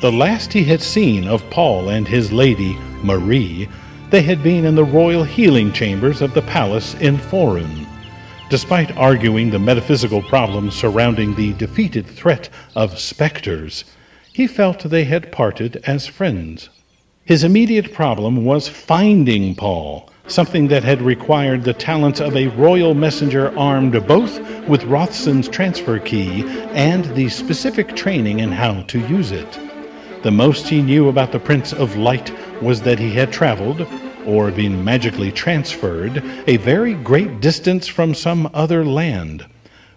The 0.04 0.12
last 0.12 0.52
he 0.52 0.66
had 0.66 0.82
seen 0.82 1.30
of 1.30 1.50
Paul 1.50 1.88
and 1.88 2.06
his 2.06 2.34
lady, 2.34 2.78
Marie, 3.04 3.70
they 4.10 4.22
had 4.22 4.44
been 4.44 4.66
in 4.66 4.76
the 4.76 4.84
royal 4.84 5.24
healing 5.24 5.72
chambers 5.72 6.22
of 6.22 6.34
the 6.34 6.42
palace 6.42 6.94
in 6.96 7.18
Forum. 7.18 7.88
Despite 8.50 8.98
arguing 8.98 9.50
the 9.50 9.60
metaphysical 9.60 10.22
problems 10.22 10.76
surrounding 10.76 11.34
the 11.34 11.54
defeated 11.54 12.06
threat 12.06 12.50
of 12.76 13.00
specters, 13.00 13.86
he 14.34 14.46
felt 14.46 14.84
they 14.84 15.06
had 15.06 15.32
parted 15.32 15.82
as 15.86 16.06
friends. 16.06 16.68
His 17.24 17.46
immediate 17.46 17.94
problem 17.94 18.44
was 18.44 18.68
finding 18.68 19.56
Paul, 19.56 20.12
something 20.28 20.68
that 20.68 20.84
had 20.84 21.02
required 21.02 21.64
the 21.64 21.74
talents 21.74 22.20
of 22.20 22.36
a 22.36 22.48
royal 22.48 22.94
messenger 22.94 23.58
armed 23.58 24.06
both 24.06 24.42
with 24.68 24.84
Rothson's 24.84 25.48
transfer 25.48 25.98
key 25.98 26.44
and 26.74 27.06
the 27.16 27.30
specific 27.30 27.96
training 27.96 28.42
in 28.42 28.52
how 28.52 28.82
to 28.82 29.00
use 29.08 29.32
it. 29.32 29.73
The 30.24 30.32
most 30.32 30.70
he 30.70 30.82
knew 30.82 31.10
about 31.10 31.34
the 31.34 31.40
Prince 31.40 31.74
of 31.74 31.98
Light 31.98 32.32
was 32.62 32.82
that 32.84 32.98
he 32.98 33.12
had 33.12 33.34
traveled, 33.34 33.86
or 34.26 34.52
been 34.52 34.82
magically 34.82 35.34
transferred, 35.34 36.24
a 36.48 36.56
very 36.58 36.94
great 36.94 37.42
distance 37.42 37.90
from 37.90 38.14
some 38.14 38.50
other 38.54 38.86
land. 38.86 39.46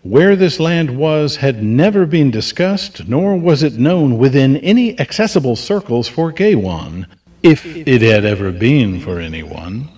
Where 0.03 0.35
this 0.35 0.59
land 0.59 0.91
was 0.91 1.37
had 1.37 1.63
never 1.63 2.07
been 2.07 2.33
discussed, 2.33 3.07
nor 3.07 3.37
was 3.37 3.63
it 3.63 3.79
known 3.79 4.19
within 4.19 4.57
any 4.57 4.99
accessible 4.99 5.55
circles 5.55 6.09
for 6.09 6.33
Gaiwan. 6.33 7.07
if 7.45 7.65
it 7.65 8.03
had 8.03 8.25
ever 8.25 8.51
been 8.51 8.99
for 8.99 9.21
anyone. 9.21 9.89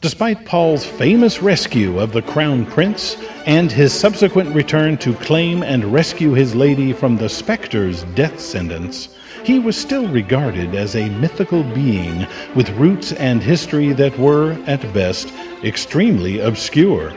Despite 0.00 0.46
Paul's 0.46 0.84
famous 0.84 1.40
rescue 1.42 2.00
of 2.00 2.12
the 2.12 2.22
Crown 2.22 2.66
Prince 2.66 3.16
and 3.46 3.70
his 3.70 3.92
subsequent 3.92 4.52
return 4.52 4.96
to 4.98 5.14
claim 5.14 5.62
and 5.62 5.92
rescue 5.92 6.32
his 6.32 6.56
lady 6.56 6.92
from 6.92 7.16
the 7.16 7.28
Spectre's 7.28 8.02
death 8.14 8.40
sentence, 8.40 9.10
he 9.44 9.58
was 9.58 9.76
still 9.76 10.06
regarded 10.08 10.74
as 10.74 10.96
a 10.96 11.08
mythical 11.10 11.62
being 11.62 12.26
with 12.54 12.68
roots 12.70 13.12
and 13.12 13.42
history 13.42 13.92
that 13.92 14.18
were, 14.18 14.52
at 14.66 14.80
best, 14.92 15.32
extremely 15.64 16.40
obscure. 16.40 17.12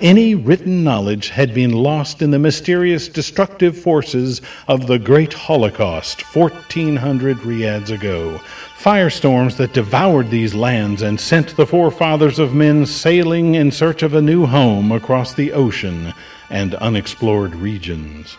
Any 0.00 0.34
written 0.34 0.84
knowledge 0.84 1.30
had 1.30 1.54
been 1.54 1.72
lost 1.72 2.20
in 2.20 2.30
the 2.30 2.38
mysterious 2.38 3.08
destructive 3.08 3.78
forces 3.78 4.42
of 4.68 4.86
the 4.86 4.98
Great 4.98 5.32
Holocaust 5.32 6.22
1400 6.34 7.44
riads 7.44 7.90
ago, 7.90 8.40
firestorms 8.78 9.56
that 9.56 9.72
devoured 9.72 10.30
these 10.30 10.54
lands 10.54 11.00
and 11.00 11.18
sent 11.18 11.56
the 11.56 11.66
forefathers 11.66 12.38
of 12.38 12.54
men 12.54 12.84
sailing 12.84 13.54
in 13.54 13.70
search 13.70 14.02
of 14.02 14.14
a 14.14 14.20
new 14.20 14.44
home 14.44 14.92
across 14.92 15.32
the 15.32 15.52
ocean 15.52 16.12
and 16.50 16.74
unexplored 16.74 17.54
regions. 17.54 18.36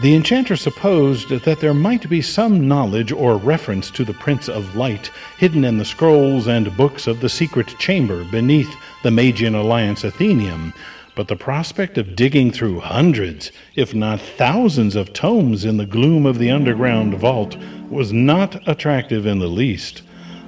The 0.00 0.14
enchanter 0.14 0.54
supposed 0.54 1.30
that 1.30 1.58
there 1.58 1.74
might 1.74 2.08
be 2.08 2.22
some 2.22 2.68
knowledge 2.68 3.10
or 3.10 3.36
reference 3.36 3.90
to 3.90 4.04
the 4.04 4.14
Prince 4.14 4.48
of 4.48 4.76
Light 4.76 5.10
hidden 5.38 5.64
in 5.64 5.76
the 5.76 5.84
scrolls 5.84 6.46
and 6.46 6.76
books 6.76 7.08
of 7.08 7.20
the 7.20 7.28
secret 7.28 7.74
chamber 7.80 8.22
beneath 8.22 8.72
the 9.02 9.10
Magian 9.10 9.56
Alliance 9.56 10.04
Athenium, 10.04 10.72
but 11.16 11.26
the 11.26 11.34
prospect 11.34 11.98
of 11.98 12.14
digging 12.14 12.52
through 12.52 12.78
hundreds, 12.78 13.50
if 13.74 13.92
not 13.92 14.20
thousands, 14.20 14.94
of 14.94 15.12
tomes 15.12 15.64
in 15.64 15.78
the 15.78 15.86
gloom 15.86 16.26
of 16.26 16.38
the 16.38 16.48
underground 16.48 17.14
vault 17.14 17.56
was 17.90 18.12
not 18.12 18.68
attractive 18.68 19.26
in 19.26 19.40
the 19.40 19.48
least. 19.48 20.02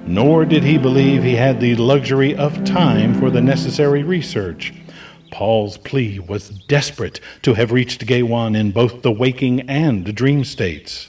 Nor 0.07 0.45
did 0.45 0.63
he 0.63 0.77
believe 0.77 1.23
he 1.23 1.35
had 1.35 1.59
the 1.59 1.75
luxury 1.75 2.33
of 2.37 2.63
time 2.63 3.19
for 3.19 3.29
the 3.29 3.41
necessary 3.41 4.03
research. 4.03 4.73
Paul's 5.31 5.77
plea 5.77 6.19
was 6.19 6.49
desperate 6.67 7.19
to 7.41 7.55
have 7.55 7.71
reached 7.71 8.05
Gaiwan 8.05 8.55
in 8.55 8.71
both 8.71 9.01
the 9.01 9.11
waking 9.11 9.61
and 9.61 10.13
dream 10.13 10.43
states. 10.43 11.07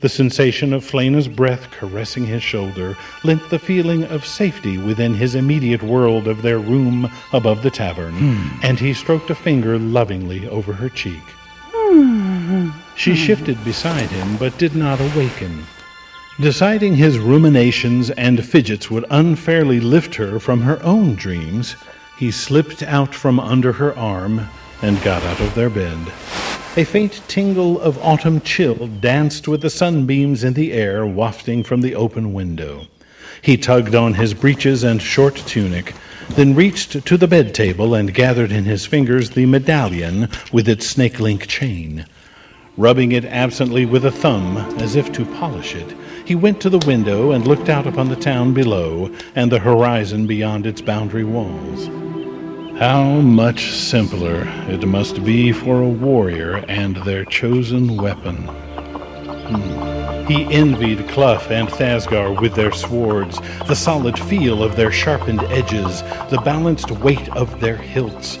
The 0.00 0.10
sensation 0.10 0.74
of 0.74 0.84
Flena's 0.84 1.26
breath 1.26 1.70
caressing 1.70 2.26
his 2.26 2.42
shoulder 2.42 2.98
lent 3.24 3.48
the 3.48 3.58
feeling 3.58 4.04
of 4.04 4.26
safety 4.26 4.76
within 4.76 5.14
his 5.14 5.34
immediate 5.34 5.82
world 5.82 6.28
of 6.28 6.42
their 6.42 6.58
room 6.58 7.10
above 7.32 7.62
the 7.62 7.70
tavern, 7.70 8.14
hmm. 8.14 8.58
and 8.62 8.78
he 8.78 8.92
stroked 8.92 9.30
a 9.30 9.34
finger 9.34 9.78
lovingly 9.78 10.46
over 10.48 10.74
her 10.74 10.90
cheek. 10.90 11.22
She 12.94 13.14
shifted 13.14 13.62
beside 13.64 14.10
him, 14.10 14.36
but 14.36 14.58
did 14.58 14.76
not 14.76 15.00
awaken. 15.00 15.64
Deciding 16.40 16.96
his 16.96 17.18
ruminations 17.18 18.10
and 18.10 18.44
fidgets 18.44 18.90
would 18.90 19.06
unfairly 19.10 19.80
lift 19.80 20.14
her 20.16 20.38
from 20.38 20.60
her 20.60 20.82
own 20.82 21.14
dreams, 21.14 21.76
he 22.16 22.30
slipped 22.30 22.82
out 22.82 23.14
from 23.14 23.38
under 23.38 23.72
her 23.72 23.96
arm 23.96 24.48
and 24.82 25.02
got 25.02 25.22
out 25.22 25.40
of 25.40 25.54
their 25.54 25.70
bed. 25.70 25.98
A 26.76 26.84
faint 26.84 27.22
tingle 27.28 27.80
of 27.80 27.98
autumn 28.02 28.40
chill 28.40 28.86
danced 28.86 29.48
with 29.48 29.62
the 29.62 29.70
sunbeams 29.70 30.44
in 30.44 30.54
the 30.54 30.72
air 30.72 31.06
wafting 31.06 31.62
from 31.62 31.80
the 31.80 31.94
open 31.94 32.32
window. 32.32 32.86
He 33.42 33.56
tugged 33.56 33.94
on 33.94 34.14
his 34.14 34.34
breeches 34.34 34.82
and 34.82 35.00
short 35.00 35.36
tunic, 35.36 35.94
then 36.30 36.54
reached 36.54 37.04
to 37.06 37.16
the 37.16 37.28
bed 37.28 37.54
table 37.54 37.94
and 37.94 38.12
gathered 38.12 38.52
in 38.52 38.64
his 38.64 38.84
fingers 38.84 39.30
the 39.30 39.46
medallion 39.46 40.28
with 40.52 40.68
its 40.68 40.86
snake 40.86 41.20
link 41.20 41.46
chain. 41.46 42.06
Rubbing 42.76 43.12
it 43.12 43.24
absently 43.24 43.86
with 43.86 44.04
a 44.04 44.10
thumb, 44.10 44.58
as 44.78 44.96
if 44.96 45.12
to 45.12 45.24
polish 45.24 45.74
it, 45.74 45.94
he 46.26 46.34
went 46.34 46.60
to 46.60 46.68
the 46.68 46.84
window 46.86 47.30
and 47.30 47.46
looked 47.46 47.68
out 47.68 47.86
upon 47.86 48.08
the 48.08 48.16
town 48.16 48.52
below 48.52 49.08
and 49.36 49.50
the 49.50 49.60
horizon 49.60 50.26
beyond 50.26 50.66
its 50.66 50.80
boundary 50.80 51.22
walls. 51.22 51.86
How 52.80 53.20
much 53.20 53.70
simpler 53.70 54.42
it 54.68 54.84
must 54.86 55.24
be 55.24 55.52
for 55.52 55.80
a 55.80 55.88
warrior 55.88 56.64
and 56.68 56.96
their 56.96 57.24
chosen 57.24 57.96
weapon. 57.96 58.36
Hmm. 59.46 60.26
He 60.26 60.52
envied 60.52 61.08
Clough 61.08 61.46
and 61.48 61.68
Thasgar 61.68 62.40
with 62.40 62.54
their 62.54 62.72
swords, 62.72 63.38
the 63.68 63.76
solid 63.76 64.18
feel 64.18 64.64
of 64.64 64.74
their 64.74 64.90
sharpened 64.90 65.42
edges, 65.44 66.02
the 66.30 66.42
balanced 66.44 66.90
weight 66.90 67.28
of 67.36 67.60
their 67.60 67.76
hilts. 67.76 68.36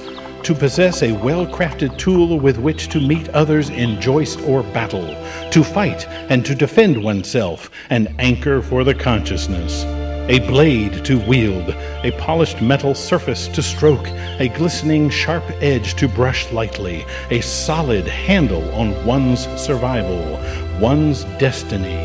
To 0.46 0.54
possess 0.54 1.02
a 1.02 1.10
well 1.10 1.44
crafted 1.44 1.98
tool 1.98 2.38
with 2.38 2.56
which 2.56 2.86
to 2.90 3.00
meet 3.00 3.28
others 3.30 3.68
in 3.68 4.00
joist 4.00 4.40
or 4.42 4.62
battle, 4.62 5.08
to 5.50 5.64
fight 5.64 6.06
and 6.30 6.46
to 6.46 6.54
defend 6.54 7.02
oneself, 7.02 7.68
an 7.90 8.14
anchor 8.20 8.62
for 8.62 8.84
the 8.84 8.94
consciousness 8.94 9.84
a 10.28 10.38
blade 10.46 11.04
to 11.04 11.18
wield, 11.26 11.70
a 12.04 12.12
polished 12.18 12.62
metal 12.62 12.94
surface 12.94 13.48
to 13.48 13.60
stroke, 13.60 14.06
a 14.38 14.48
glistening 14.56 15.10
sharp 15.10 15.42
edge 15.60 15.94
to 15.94 16.06
brush 16.06 16.52
lightly, 16.52 17.04
a 17.30 17.40
solid 17.40 18.06
handle 18.06 18.72
on 18.72 19.04
one's 19.04 19.48
survival, 19.60 20.38
one's 20.80 21.24
destiny. 21.40 21.96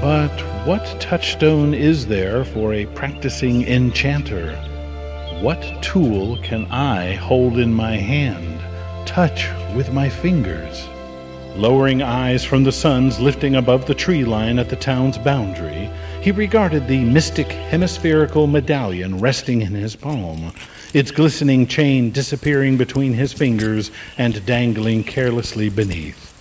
But 0.00 0.36
what 0.68 0.84
touchstone 1.00 1.74
is 1.74 2.06
there 2.06 2.44
for 2.44 2.74
a 2.74 2.86
practicing 2.86 3.66
enchanter? 3.66 4.56
What 5.42 5.82
tool 5.82 6.38
can 6.44 6.66
I 6.66 7.14
hold 7.14 7.58
in 7.58 7.74
my 7.74 7.96
hand, 7.96 8.60
touch 9.04 9.48
with 9.74 9.92
my 9.92 10.08
fingers? 10.08 10.86
Lowering 11.56 12.00
eyes 12.00 12.44
from 12.44 12.62
the 12.62 12.70
suns 12.70 13.18
lifting 13.18 13.56
above 13.56 13.84
the 13.84 13.94
tree 13.96 14.24
line 14.24 14.60
at 14.60 14.68
the 14.68 14.76
town's 14.76 15.18
boundary, 15.18 15.90
he 16.20 16.30
regarded 16.30 16.86
the 16.86 17.02
mystic 17.02 17.48
hemispherical 17.48 18.46
medallion 18.46 19.18
resting 19.18 19.62
in 19.62 19.72
his 19.72 19.96
palm, 19.96 20.52
its 20.94 21.10
glistening 21.10 21.66
chain 21.66 22.12
disappearing 22.12 22.76
between 22.76 23.12
his 23.12 23.32
fingers 23.32 23.90
and 24.18 24.46
dangling 24.46 25.02
carelessly 25.02 25.68
beneath. 25.68 26.32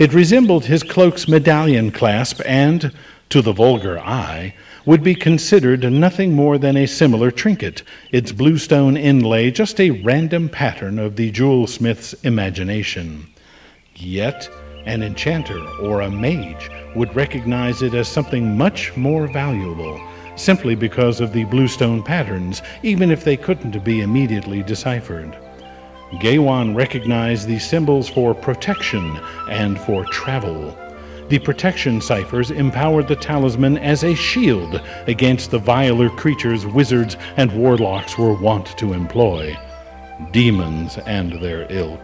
It 0.00 0.12
resembled 0.12 0.64
his 0.64 0.82
cloak's 0.82 1.28
medallion 1.28 1.92
clasp 1.92 2.40
and, 2.44 2.92
to 3.28 3.42
the 3.42 3.52
vulgar 3.52 4.00
eye, 4.00 4.54
would 4.86 5.02
be 5.02 5.14
considered 5.14 5.90
nothing 5.92 6.32
more 6.32 6.58
than 6.58 6.76
a 6.76 6.86
similar 6.86 7.30
trinket, 7.30 7.82
its 8.12 8.32
bluestone 8.32 8.96
inlay 8.96 9.50
just 9.50 9.80
a 9.80 9.90
random 9.90 10.48
pattern 10.48 10.98
of 10.98 11.16
the 11.16 11.30
jewel 11.30 11.66
smith's 11.66 12.14
imagination. 12.24 13.26
Yet, 13.94 14.48
an 14.86 15.02
enchanter 15.02 15.62
or 15.82 16.00
a 16.00 16.10
mage 16.10 16.70
would 16.96 17.14
recognize 17.14 17.82
it 17.82 17.94
as 17.94 18.08
something 18.08 18.56
much 18.56 18.96
more 18.96 19.26
valuable, 19.26 20.00
simply 20.36 20.74
because 20.74 21.20
of 21.20 21.32
the 21.32 21.44
bluestone 21.44 22.02
patterns, 22.02 22.62
even 22.82 23.10
if 23.10 23.24
they 23.24 23.36
couldn't 23.36 23.84
be 23.84 24.00
immediately 24.00 24.62
deciphered. 24.62 25.36
Gaiwan 26.18 26.74
recognized 26.74 27.46
the 27.46 27.58
symbols 27.58 28.08
for 28.08 28.34
protection 28.34 29.20
and 29.48 29.78
for 29.78 30.04
travel. 30.06 30.76
The 31.30 31.38
protection 31.38 32.00
ciphers 32.00 32.50
empowered 32.50 33.06
the 33.06 33.14
talisman 33.14 33.78
as 33.78 34.02
a 34.02 34.16
shield 34.16 34.82
against 35.06 35.52
the 35.52 35.60
viler 35.60 36.10
creatures 36.10 36.66
wizards 36.66 37.16
and 37.36 37.52
warlocks 37.52 38.18
were 38.18 38.34
wont 38.34 38.76
to 38.78 38.94
employ 38.94 39.56
demons 40.32 40.98
and 41.06 41.40
their 41.40 41.70
ilk. 41.70 42.00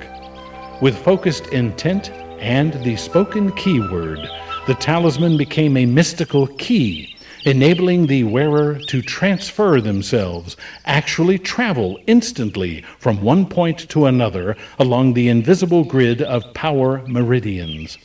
With 0.81 0.97
focused 0.97 1.49
intent 1.49 2.11
and 2.39 2.75
the 2.85 2.95
spoken 2.95 3.51
keyword, 3.57 4.21
the 4.69 4.77
talisman 4.77 5.37
became 5.37 5.77
a 5.77 5.87
mystical 5.87 6.47
key, 6.47 7.17
enabling 7.47 8.07
the 8.07 8.23
wearer 8.23 8.79
to 8.87 9.03
transfer 9.03 9.81
themselves, 9.81 10.57
actually 10.85 11.41
travel 11.41 11.99
instantly 12.07 12.83
from 13.01 13.21
one 13.23 13.45
point 13.45 13.89
to 13.89 14.07
another 14.07 14.57
along 14.79 15.15
the 15.15 15.27
invisible 15.29 15.83
grid 15.83 16.23
of 16.23 16.55
power 16.55 17.03
meridians. 17.09 17.99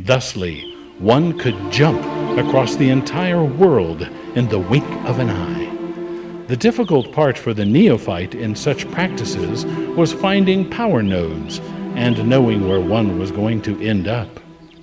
Thusly, 0.00 0.60
one 1.00 1.36
could 1.36 1.56
jump 1.72 2.00
across 2.38 2.76
the 2.76 2.88
entire 2.88 3.42
world 3.42 4.02
in 4.36 4.48
the 4.48 4.60
wink 4.60 4.88
of 5.06 5.18
an 5.18 5.28
eye. 5.28 6.44
The 6.46 6.56
difficult 6.56 7.12
part 7.12 7.36
for 7.36 7.52
the 7.52 7.64
neophyte 7.64 8.36
in 8.36 8.54
such 8.54 8.88
practices 8.92 9.66
was 9.96 10.12
finding 10.12 10.70
power 10.70 11.02
nodes 11.02 11.58
and 11.96 12.28
knowing 12.28 12.68
where 12.68 12.80
one 12.80 13.18
was 13.18 13.32
going 13.32 13.60
to 13.62 13.80
end 13.80 14.06
up. 14.06 14.28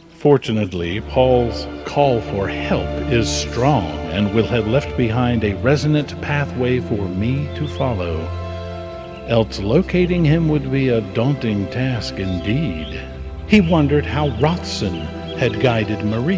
Fortunately, 0.09 0.99
Paul's 0.99 1.65
call 1.85 2.19
for 2.19 2.49
help 2.49 2.89
is 3.09 3.29
strong 3.29 3.89
and 4.11 4.35
will 4.35 4.47
have 4.47 4.67
left 4.67 4.97
behind 4.97 5.45
a 5.45 5.55
resonant 5.61 6.21
pathway 6.21 6.81
for 6.81 7.07
me 7.07 7.47
to 7.55 7.69
follow. 7.69 8.17
Else 9.29 9.59
locating 9.59 10.25
him 10.25 10.49
would 10.49 10.69
be 10.69 10.89
a 10.89 10.99
daunting 11.13 11.69
task 11.71 12.15
indeed. 12.15 13.14
He 13.47 13.61
wondered 13.61 14.05
how 14.05 14.29
Rothson 14.39 14.95
had 15.37 15.59
guided 15.61 16.03
Marie, 16.03 16.37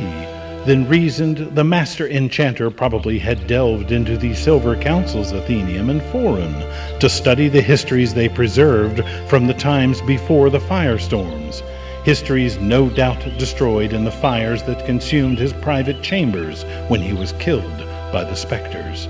then 0.65 0.87
reasoned 0.89 1.37
the 1.55 1.63
master 1.63 2.07
enchanter 2.07 2.69
probably 2.69 3.17
had 3.17 3.47
delved 3.47 3.91
into 3.91 4.17
the 4.17 4.33
Silver 4.33 4.75
Council's 4.75 5.31
Athenium 5.31 5.89
and 5.89 6.01
Forum 6.03 6.53
to 6.99 7.09
study 7.09 7.47
the 7.47 7.61
histories 7.61 8.13
they 8.13 8.27
preserved 8.27 9.01
from 9.29 9.47
the 9.47 9.53
times 9.53 10.01
before 10.01 10.49
the 10.49 10.59
firestorms 10.59 11.63
histories 12.07 12.57
no 12.59 12.89
doubt 12.89 13.19
destroyed 13.37 13.91
in 13.91 14.05
the 14.05 14.11
fires 14.11 14.63
that 14.63 14.85
consumed 14.85 15.37
his 15.37 15.51
private 15.51 16.01
chambers 16.01 16.63
when 16.87 17.01
he 17.01 17.11
was 17.11 17.33
killed 17.33 17.77
by 18.13 18.23
the 18.23 18.33
specters. 18.33 19.09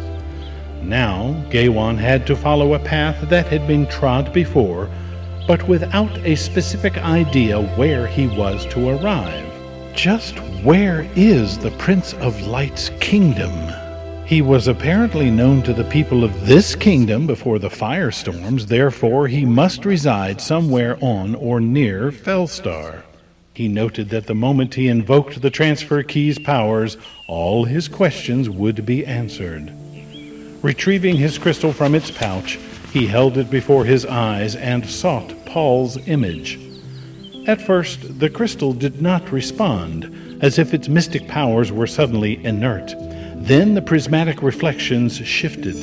Now, 0.82 1.34
Gaiwan 1.52 1.98
had 2.00 2.26
to 2.26 2.36
follow 2.36 2.74
a 2.74 2.80
path 2.80 3.30
that 3.30 3.46
had 3.50 3.68
been 3.68 3.86
trod 3.86 4.34
before, 4.34 4.90
but 5.48 5.68
without 5.68 6.16
a 6.20 6.36
specific 6.36 6.98
idea 6.98 7.62
where 7.76 8.06
he 8.06 8.28
was 8.28 8.66
to 8.68 8.90
arrive. 8.90 9.46
Just 9.96 10.38
where 10.64 11.10
is 11.16 11.58
the 11.58 11.72
Prince 11.72 12.14
of 12.16 12.46
Light's 12.46 12.90
kingdom? 13.00 13.54
He 14.26 14.42
was 14.42 14.68
apparently 14.68 15.32
known 15.32 15.64
to 15.64 15.74
the 15.74 15.86
people 15.86 16.26
of 16.26 16.46
this 16.46 16.76
kingdom 16.76 17.26
before 17.26 17.60
the 17.60 17.70
firestorms, 17.70 18.68
therefore 18.68 19.30
he 19.30 19.46
must 19.46 19.86
reside 19.86 20.42
somewhere 20.42 20.98
on 21.02 21.34
or 21.36 21.62
near 21.62 22.12
Felstar. 22.12 23.04
He 23.54 23.70
noted 23.70 24.10
that 24.10 24.28
the 24.28 24.36
moment 24.36 24.76
he 24.76 24.90
invoked 24.90 25.42
the 25.42 25.50
transfer 25.50 26.04
key's 26.04 26.38
powers, 26.38 26.98
all 27.28 27.64
his 27.64 27.88
questions 27.88 28.50
would 28.50 28.86
be 28.86 29.06
answered. 29.06 29.72
Retrieving 30.62 31.16
his 31.16 31.38
crystal 31.38 31.72
from 31.72 31.96
its 31.96 32.12
pouch, 32.12 32.60
he 32.92 33.08
held 33.08 33.38
it 33.38 33.50
before 33.50 33.86
his 33.86 34.06
eyes 34.06 34.56
and 34.56 34.86
sought 34.86 35.34
Paul's 35.46 35.98
image. 36.08 36.60
At 37.48 37.62
first, 37.62 38.20
the 38.20 38.30
crystal 38.30 38.74
did 38.74 39.02
not 39.02 39.32
respond, 39.32 40.40
as 40.42 40.60
if 40.60 40.74
its 40.74 40.90
mystic 40.90 41.28
powers 41.28 41.72
were 41.72 41.88
suddenly 41.88 42.44
inert. 42.46 42.94
Then 43.36 43.74
the 43.74 43.82
prismatic 43.82 44.42
reflections 44.42 45.18
shifted, 45.18 45.76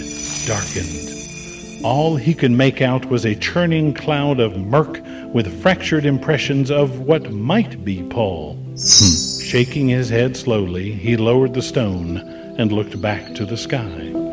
darkened. 0.47 1.85
All 1.85 2.17
he 2.17 2.35
could 2.35 2.51
make 2.51 2.83
out 2.83 3.07
was 3.07 3.25
a 3.25 3.35
churning 3.35 3.95
cloud 3.95 4.41
of 4.41 4.57
murk 4.57 5.01
with 5.33 5.63
fractured 5.63 6.07
impressions 6.07 6.71
of 6.71 7.01
what 7.01 7.33
might 7.33 7.85
be 7.85 8.03
Paul. 8.03 8.55
Hmm. 8.55 9.41
Shaking 9.43 9.89
his 9.89 10.09
head 10.09 10.37
slowly, 10.37 10.93
he 10.93 11.17
lowered 11.17 11.55
the 11.55 11.63
stone 11.63 12.19
and 12.59 12.73
looked 12.73 13.01
back 13.01 13.35
to 13.35 13.45
the 13.45 13.57
sky. 13.57 14.24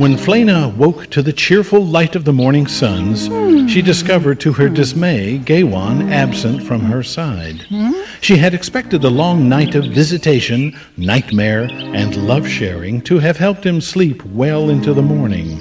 When 0.00 0.16
Flena 0.16 0.74
woke 0.76 1.08
to 1.08 1.20
the 1.20 1.30
cheerful 1.30 1.84
light 1.84 2.16
of 2.16 2.24
the 2.24 2.32
morning 2.32 2.66
suns, 2.66 3.24
she 3.70 3.80
hmm. 3.80 3.86
discovered 3.86 4.40
to 4.40 4.54
her 4.54 4.70
dismay 4.70 5.36
Gaiwan 5.36 6.10
absent 6.10 6.62
from 6.62 6.80
her 6.80 7.02
side. 7.02 7.60
Hmm? 7.68 7.92
She 8.22 8.38
had 8.38 8.54
expected 8.54 9.02
the 9.02 9.10
long 9.10 9.46
night 9.46 9.74
of 9.74 9.84
visitation, 9.92 10.74
nightmare, 10.96 11.68
and 11.70 12.16
love 12.26 12.48
sharing 12.48 13.02
to 13.02 13.18
have 13.18 13.36
helped 13.36 13.66
him 13.66 13.82
sleep 13.82 14.24
well 14.24 14.70
into 14.70 14.94
the 14.94 15.02
morning. 15.02 15.60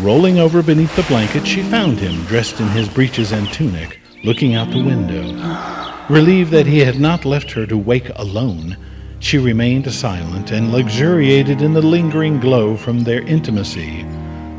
Rolling 0.00 0.38
over 0.38 0.62
beneath 0.62 0.94
the 0.94 1.02
blanket, 1.04 1.46
she 1.46 1.62
found 1.62 1.96
him 1.96 2.22
dressed 2.24 2.60
in 2.60 2.68
his 2.68 2.90
breeches 2.90 3.32
and 3.32 3.50
tunic, 3.50 3.98
looking 4.24 4.54
out 4.54 4.70
the 4.72 4.84
window. 4.84 6.04
Relieved 6.10 6.50
that 6.50 6.66
he 6.66 6.80
had 6.80 7.00
not 7.00 7.24
left 7.24 7.50
her 7.52 7.64
to 7.64 7.78
wake 7.78 8.10
alone, 8.16 8.76
she 9.24 9.38
remained 9.38 9.90
silent 9.90 10.50
and 10.50 10.70
luxuriated 10.70 11.62
in 11.62 11.72
the 11.72 11.80
lingering 11.80 12.38
glow 12.38 12.76
from 12.76 13.00
their 13.00 13.22
intimacy 13.22 14.00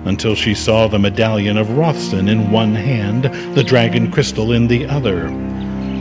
until 0.06 0.34
she 0.34 0.56
saw 0.56 0.88
the 0.88 0.98
medallion 0.98 1.56
of 1.56 1.78
Rothson 1.78 2.28
in 2.28 2.50
one 2.50 2.74
hand, 2.74 3.26
the 3.56 3.64
dragon 3.64 4.12
crystal 4.12 4.54
in 4.54 4.68
the 4.68 4.88
other. 4.88 5.28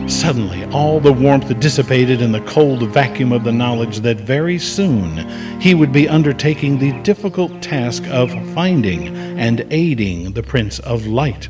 Suddenly, 0.09 0.65
all 0.73 0.99
the 0.99 1.13
warmth 1.13 1.61
dissipated 1.61 2.23
in 2.23 2.33
the 2.33 2.41
cold 2.41 2.89
vacuum 2.89 3.33
of 3.33 3.45
the 3.45 3.53
knowledge 3.53 4.01
that 4.01 4.17
very 4.17 4.59
soon 4.59 5.19
he 5.61 5.75
would 5.75 5.93
be 5.93 6.09
undertaking 6.09 6.79
the 6.79 6.99
difficult 7.03 7.61
task 7.61 8.03
of 8.09 8.31
finding 8.55 9.09
and 9.39 9.67
aiding 9.71 10.33
the 10.33 10.43
Prince 10.43 10.79
of 10.79 11.07
Light 11.07 11.49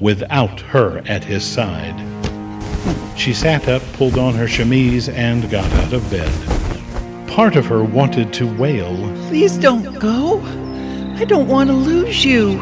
without 0.00 0.60
her 0.60 1.02
at 1.06 1.24
his 1.24 1.44
side. 1.44 2.15
She 3.16 3.32
sat 3.32 3.68
up, 3.68 3.82
pulled 3.94 4.18
on 4.18 4.34
her 4.34 4.46
chemise, 4.46 5.08
and 5.08 5.50
got 5.50 5.70
out 5.72 5.92
of 5.92 6.08
bed. 6.10 6.30
Part 7.28 7.56
of 7.56 7.66
her 7.66 7.82
wanted 7.82 8.32
to 8.34 8.46
wail. 8.56 8.94
Please 9.28 9.56
don't 9.56 9.98
go. 9.98 10.40
I 11.16 11.24
don't 11.24 11.48
want 11.48 11.70
to 11.70 11.74
lose 11.74 12.24
you. 12.24 12.60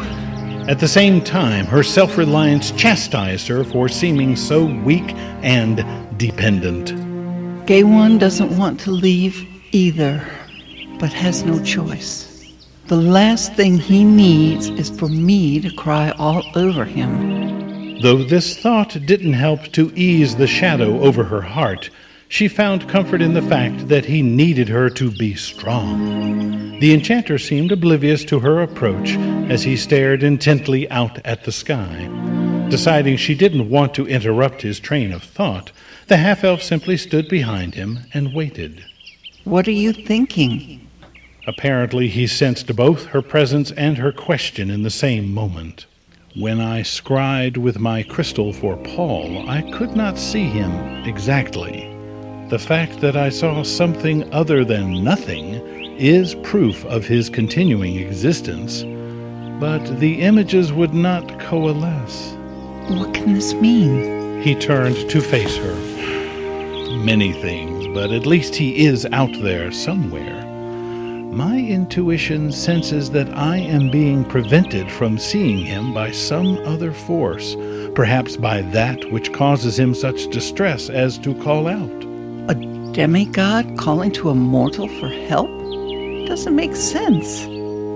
At 0.67 0.79
the 0.79 0.87
same 0.87 1.21
time, 1.21 1.65
her 1.65 1.83
self 1.83 2.17
reliance 2.17 2.71
chastised 2.71 3.47
her 3.49 3.63
for 3.63 3.87
seeming 3.87 4.35
so 4.35 4.65
weak 4.65 5.13
and 5.43 5.85
dependent. 6.17 6.89
Gaiwan 7.67 8.17
doesn't 8.17 8.57
want 8.57 8.79
to 8.81 8.91
leave 8.91 9.47
either, 9.71 10.25
but 10.99 11.11
has 11.11 11.43
no 11.43 11.61
choice. 11.63 12.53
The 12.87 12.95
last 12.95 13.53
thing 13.53 13.77
he 13.77 14.03
needs 14.03 14.69
is 14.69 14.89
for 14.89 15.07
me 15.09 15.59
to 15.59 15.75
cry 15.75 16.11
all 16.11 16.43
over 16.55 16.85
him. 16.85 17.34
Though 18.01 18.23
this 18.23 18.57
thought 18.57 19.05
didn't 19.05 19.33
help 19.33 19.71
to 19.71 19.91
ease 19.95 20.35
the 20.35 20.47
shadow 20.47 21.01
over 21.01 21.23
her 21.23 21.41
heart, 21.41 21.89
she 22.27 22.47
found 22.47 22.89
comfort 22.89 23.21
in 23.21 23.33
the 23.33 23.41
fact 23.41 23.87
that 23.87 24.05
he 24.05 24.21
needed 24.21 24.67
her 24.69 24.89
to 24.91 25.11
be 25.11 25.35
strong. 25.35 26.79
The 26.79 26.93
enchanter 26.93 27.37
seemed 27.37 27.71
oblivious 27.71 28.25
to 28.25 28.39
her 28.39 28.61
approach 28.61 29.11
as 29.49 29.63
he 29.63 29.77
stared 29.77 30.23
intently 30.23 30.89
out 30.91 31.25
at 31.25 31.45
the 31.45 31.51
sky. 31.51 32.09
Deciding 32.69 33.15
she 33.17 33.33
didn't 33.33 33.69
want 33.69 33.93
to 33.93 34.07
interrupt 34.07 34.61
his 34.61 34.79
train 34.79 35.13
of 35.13 35.23
thought, 35.23 35.71
the 36.07 36.17
half 36.17 36.43
elf 36.43 36.61
simply 36.61 36.97
stood 36.97 37.29
behind 37.29 37.75
him 37.75 37.99
and 38.13 38.33
waited. 38.33 38.83
What 39.45 39.67
are 39.67 39.71
you 39.71 39.93
thinking? 39.93 40.89
Apparently, 41.47 42.07
he 42.07 42.27
sensed 42.27 42.75
both 42.75 43.05
her 43.07 43.21
presence 43.21 43.71
and 43.71 43.97
her 43.99 44.11
question 44.11 44.69
in 44.69 44.81
the 44.81 44.89
same 44.89 45.33
moment. 45.33 45.85
When 46.37 46.59
I 46.59 46.81
scried 46.81 47.55
with 47.55 47.79
my 47.79 48.03
crystal 48.03 48.51
for 48.51 48.75
Paul, 48.75 49.49
I 49.49 49.61
could 49.71 49.95
not 49.95 50.17
see 50.17 50.43
him 50.43 50.69
exactly. 51.05 51.89
The 52.49 52.59
fact 52.59 52.99
that 52.99 53.15
I 53.15 53.29
saw 53.29 53.63
something 53.63 54.29
other 54.33 54.65
than 54.65 55.01
nothing 55.01 55.53
is 55.97 56.35
proof 56.43 56.83
of 56.87 57.05
his 57.05 57.29
continuing 57.29 57.95
existence, 57.95 58.83
but 59.61 59.85
the 60.01 60.19
images 60.23 60.73
would 60.73 60.93
not 60.93 61.39
coalesce. 61.39 62.33
What 62.89 63.13
can 63.13 63.33
this 63.33 63.53
mean? 63.53 64.41
He 64.41 64.55
turned 64.55 65.09
to 65.09 65.21
face 65.21 65.55
her. 65.55 65.75
Many 66.97 67.31
things, 67.31 67.87
but 67.93 68.11
at 68.11 68.25
least 68.25 68.55
he 68.55 68.85
is 68.85 69.07
out 69.13 69.31
there 69.41 69.71
somewhere. 69.71 70.44
My 71.35 71.57
intuition 71.57 72.49
senses 72.53 73.11
that 73.11 73.27
I 73.37 73.57
am 73.57 73.91
being 73.91 74.23
prevented 74.23 74.89
from 74.89 75.17
seeing 75.17 75.57
him 75.57 75.93
by 75.93 76.11
some 76.11 76.57
other 76.59 76.93
force, 76.93 77.57
perhaps 77.93 78.37
by 78.37 78.61
that 78.61 79.11
which 79.11 79.33
causes 79.33 79.77
him 79.77 79.93
such 79.93 80.27
distress 80.27 80.89
as 80.89 81.17
to 81.17 81.35
call 81.35 81.67
out. 81.67 82.03
A 82.47 82.55
demigod 82.93 83.77
calling 83.77 84.13
to 84.13 84.29
a 84.29 84.33
mortal 84.33 84.87
for 84.87 85.09
help? 85.09 85.49
Doesn't 86.25 86.55
make 86.55 86.73
sense. 86.73 87.43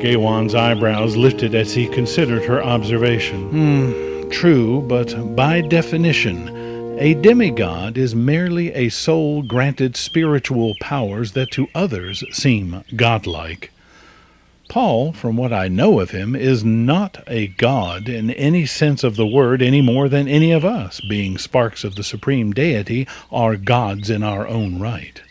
Gaiwan's 0.04 0.54
eyebrows 0.54 1.15
lifted 1.15 1.56
as 1.56 1.73
he 1.73 1.88
considered 1.88 2.43
her 2.43 2.62
observation. 2.62 3.49
Hmm, 3.52 4.30
true, 4.32 4.82
but 4.82 5.38
by 5.38 5.62
definition, 5.62 6.59
a 7.01 7.13
demigod 7.13 7.97
is 7.97 8.13
merely 8.13 8.73
a 8.73 8.89
soul 8.89 9.41
granted 9.41 9.95
spiritual 9.95 10.75
powers 10.81 11.31
that 11.31 11.49
to 11.49 11.65
others 11.73 12.25
seem 12.29 12.83
godlike. 12.93 13.71
Paul, 14.67 15.13
from 15.13 15.38
what 15.38 15.53
I 15.53 15.69
know 15.69 16.01
of 16.01 16.12
him, 16.12 16.35
is 16.35 16.65
not 16.65 17.23
a 17.25 17.47
god 17.47 18.09
in 18.09 18.31
any 18.31 18.65
sense 18.65 19.05
of 19.05 19.15
the 19.15 19.25
word 19.25 19.62
any 19.62 19.81
more 19.81 20.09
than 20.09 20.27
any 20.27 20.51
of 20.51 20.65
us, 20.65 20.99
being 21.09 21.38
sparks 21.38 21.85
of 21.85 21.95
the 21.95 22.03
supreme 22.03 22.51
deity, 22.51 23.07
are 23.31 23.55
gods 23.55 24.09
in 24.09 24.21
our 24.21 24.45
own 24.45 24.77
right. 24.77 25.21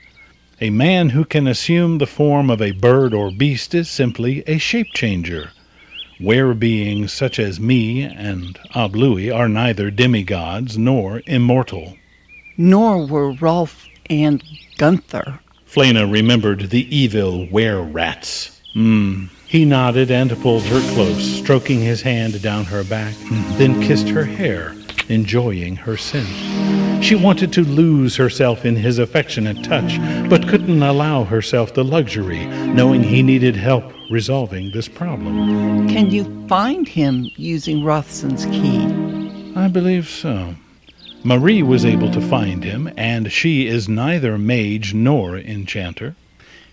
A 0.63 0.71
man 0.71 1.11
who 1.11 1.27
can 1.27 1.47
assume 1.47 1.99
the 1.99 2.07
form 2.07 2.49
of 2.49 2.63
a 2.63 2.73
bird 2.73 3.13
or 3.13 3.31
beast 3.31 3.75
is 3.75 3.91
simply 3.91 4.43
a 4.47 4.57
shape 4.57 4.89
changer. 4.95 5.51
Were 6.21 6.53
beings 6.53 7.13
such 7.13 7.39
as 7.39 7.61
me 7.61 8.03
and 8.03 8.59
Ablui 8.75 9.33
are 9.33 9.49
neither 9.49 9.89
demigods 9.93 10.77
nor 10.77 11.23
immortal. 11.27 11.97
Nor 12.57 13.07
were 13.07 13.33
Rolf 13.35 13.87
and 14.11 14.43
Gunther. 14.79 15.39
Flana 15.65 16.11
remembered 16.11 16.71
the 16.71 16.95
evil 16.95 17.47
were 17.47 17.83
rats. 17.83 18.61
Hmm. 18.73 19.27
He 19.47 19.65
nodded 19.65 20.11
and 20.11 20.31
pulled 20.43 20.65
her 20.65 20.95
close, 20.95 21.25
stroking 21.25 21.81
his 21.81 22.03
hand 22.03 22.43
down 22.43 22.65
her 22.65 22.83
back, 22.83 23.15
then 23.57 23.81
kissed 23.81 24.09
her 24.09 24.25
hair, 24.25 24.75
enjoying 25.09 25.77
her 25.77 25.97
scent. 25.97 26.29
She 27.03 27.15
wanted 27.15 27.53
to 27.53 27.65
lose 27.65 28.17
herself 28.17 28.65
in 28.65 28.75
his 28.75 28.99
affectionate 28.99 29.63
touch, 29.63 29.99
but 30.29 30.49
couldn't 30.49 30.83
allow 30.83 31.23
herself 31.23 31.75
the 31.75 31.85
luxury, 31.85 32.45
knowing 32.45 33.05
he 33.05 33.23
needed 33.23 33.55
help 33.55 33.93
resolving 34.11 34.71
this 34.73 34.89
problem. 34.89 35.89
Can 35.89 36.11
you 36.11 36.47
find 36.49 36.89
him 36.89 37.31
using 37.37 37.85
Rothson's 37.85 38.45
key? 38.47 38.87
I 39.57 39.69
believe 39.69 40.09
so. 40.09 40.55
Marie 41.25 41.63
was 41.63 41.85
able 41.85 42.11
to 42.13 42.21
find 42.21 42.63
him, 42.63 42.91
and 42.97 43.33
she 43.33 43.67
is 43.67 43.89
neither 43.89 44.39
mage 44.39 44.95
nor 44.95 45.37
enchanter. 45.37 46.15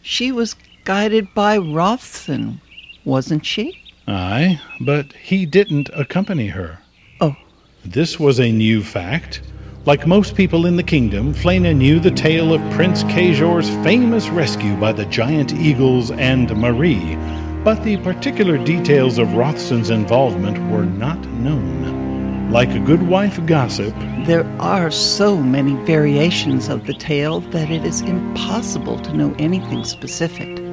She 0.02 0.32
was 0.32 0.56
guided 0.84 1.34
by 1.34 1.58
Rothson, 1.58 2.62
wasn't 3.04 3.46
she? 3.46 3.82
Aye, 4.08 4.62
but 4.80 5.14
he 5.14 5.46
didn't 5.48 5.90
accompany 5.96 6.48
her. 6.48 6.80
Oh, 7.20 7.36
This 7.84 8.20
was 8.20 8.40
a 8.40 8.52
new 8.52 8.84
fact. 8.84 9.42
Like 9.86 10.08
most 10.08 10.34
people 10.34 10.66
in 10.66 10.78
the 10.78 10.84
kingdom, 10.84 11.32
Flena 11.32 11.72
knew 11.72 12.00
the 12.00 12.10
tale 12.10 12.52
of 12.52 12.72
Prince 12.72 13.04
Kajor's 13.04 13.70
famous 13.86 14.30
rescue 14.30 14.76
by 14.78 14.92
the 14.92 15.06
giant 15.06 15.54
eagles 15.54 16.10
and 16.10 16.50
Marie, 16.58 17.16
but 17.64 17.84
the 17.84 17.98
particular 17.98 18.58
details 18.58 19.20
of 19.20 19.36
Rothson's 19.36 19.92
involvement 19.92 20.58
were 20.72 20.88
not 20.88 21.24
known. 21.34 22.50
Like 22.50 22.72
a 22.72 22.80
good 22.80 23.04
wife 23.04 23.46
gossip, 23.46 23.94
there 24.26 24.48
are 24.60 24.90
so 24.90 25.38
many 25.38 25.76
variations 25.86 26.68
of 26.68 26.88
the 26.88 26.96
tale 26.96 27.42
that 27.52 27.70
it 27.70 27.86
is 27.86 28.02
impossible 28.02 29.00
to 29.02 29.14
know 29.14 29.36
anything 29.38 29.84
specific. 29.84 30.65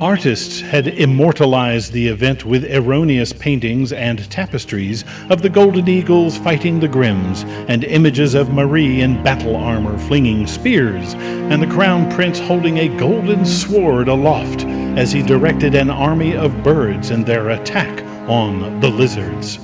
Artists 0.00 0.62
had 0.62 0.86
immortalized 0.86 1.92
the 1.92 2.08
event 2.08 2.46
with 2.46 2.64
erroneous 2.64 3.34
paintings 3.34 3.92
and 3.92 4.30
tapestries 4.30 5.04
of 5.28 5.42
the 5.42 5.50
Golden 5.50 5.86
Eagles 5.88 6.38
fighting 6.38 6.80
the 6.80 6.88
Grimms, 6.88 7.44
and 7.68 7.84
images 7.84 8.32
of 8.32 8.48
Marie 8.50 9.02
in 9.02 9.22
battle 9.22 9.54
armor 9.54 9.98
flinging 9.98 10.46
spears, 10.46 11.12
and 11.12 11.62
the 11.62 11.66
Crown 11.66 12.10
Prince 12.12 12.38
holding 12.38 12.78
a 12.78 12.98
golden 12.98 13.44
sword 13.44 14.08
aloft 14.08 14.64
as 14.96 15.12
he 15.12 15.22
directed 15.22 15.74
an 15.74 15.90
army 15.90 16.34
of 16.34 16.62
birds 16.62 17.10
in 17.10 17.22
their 17.22 17.50
attack 17.50 18.02
on 18.26 18.80
the 18.80 18.88
lizards. 18.88 19.58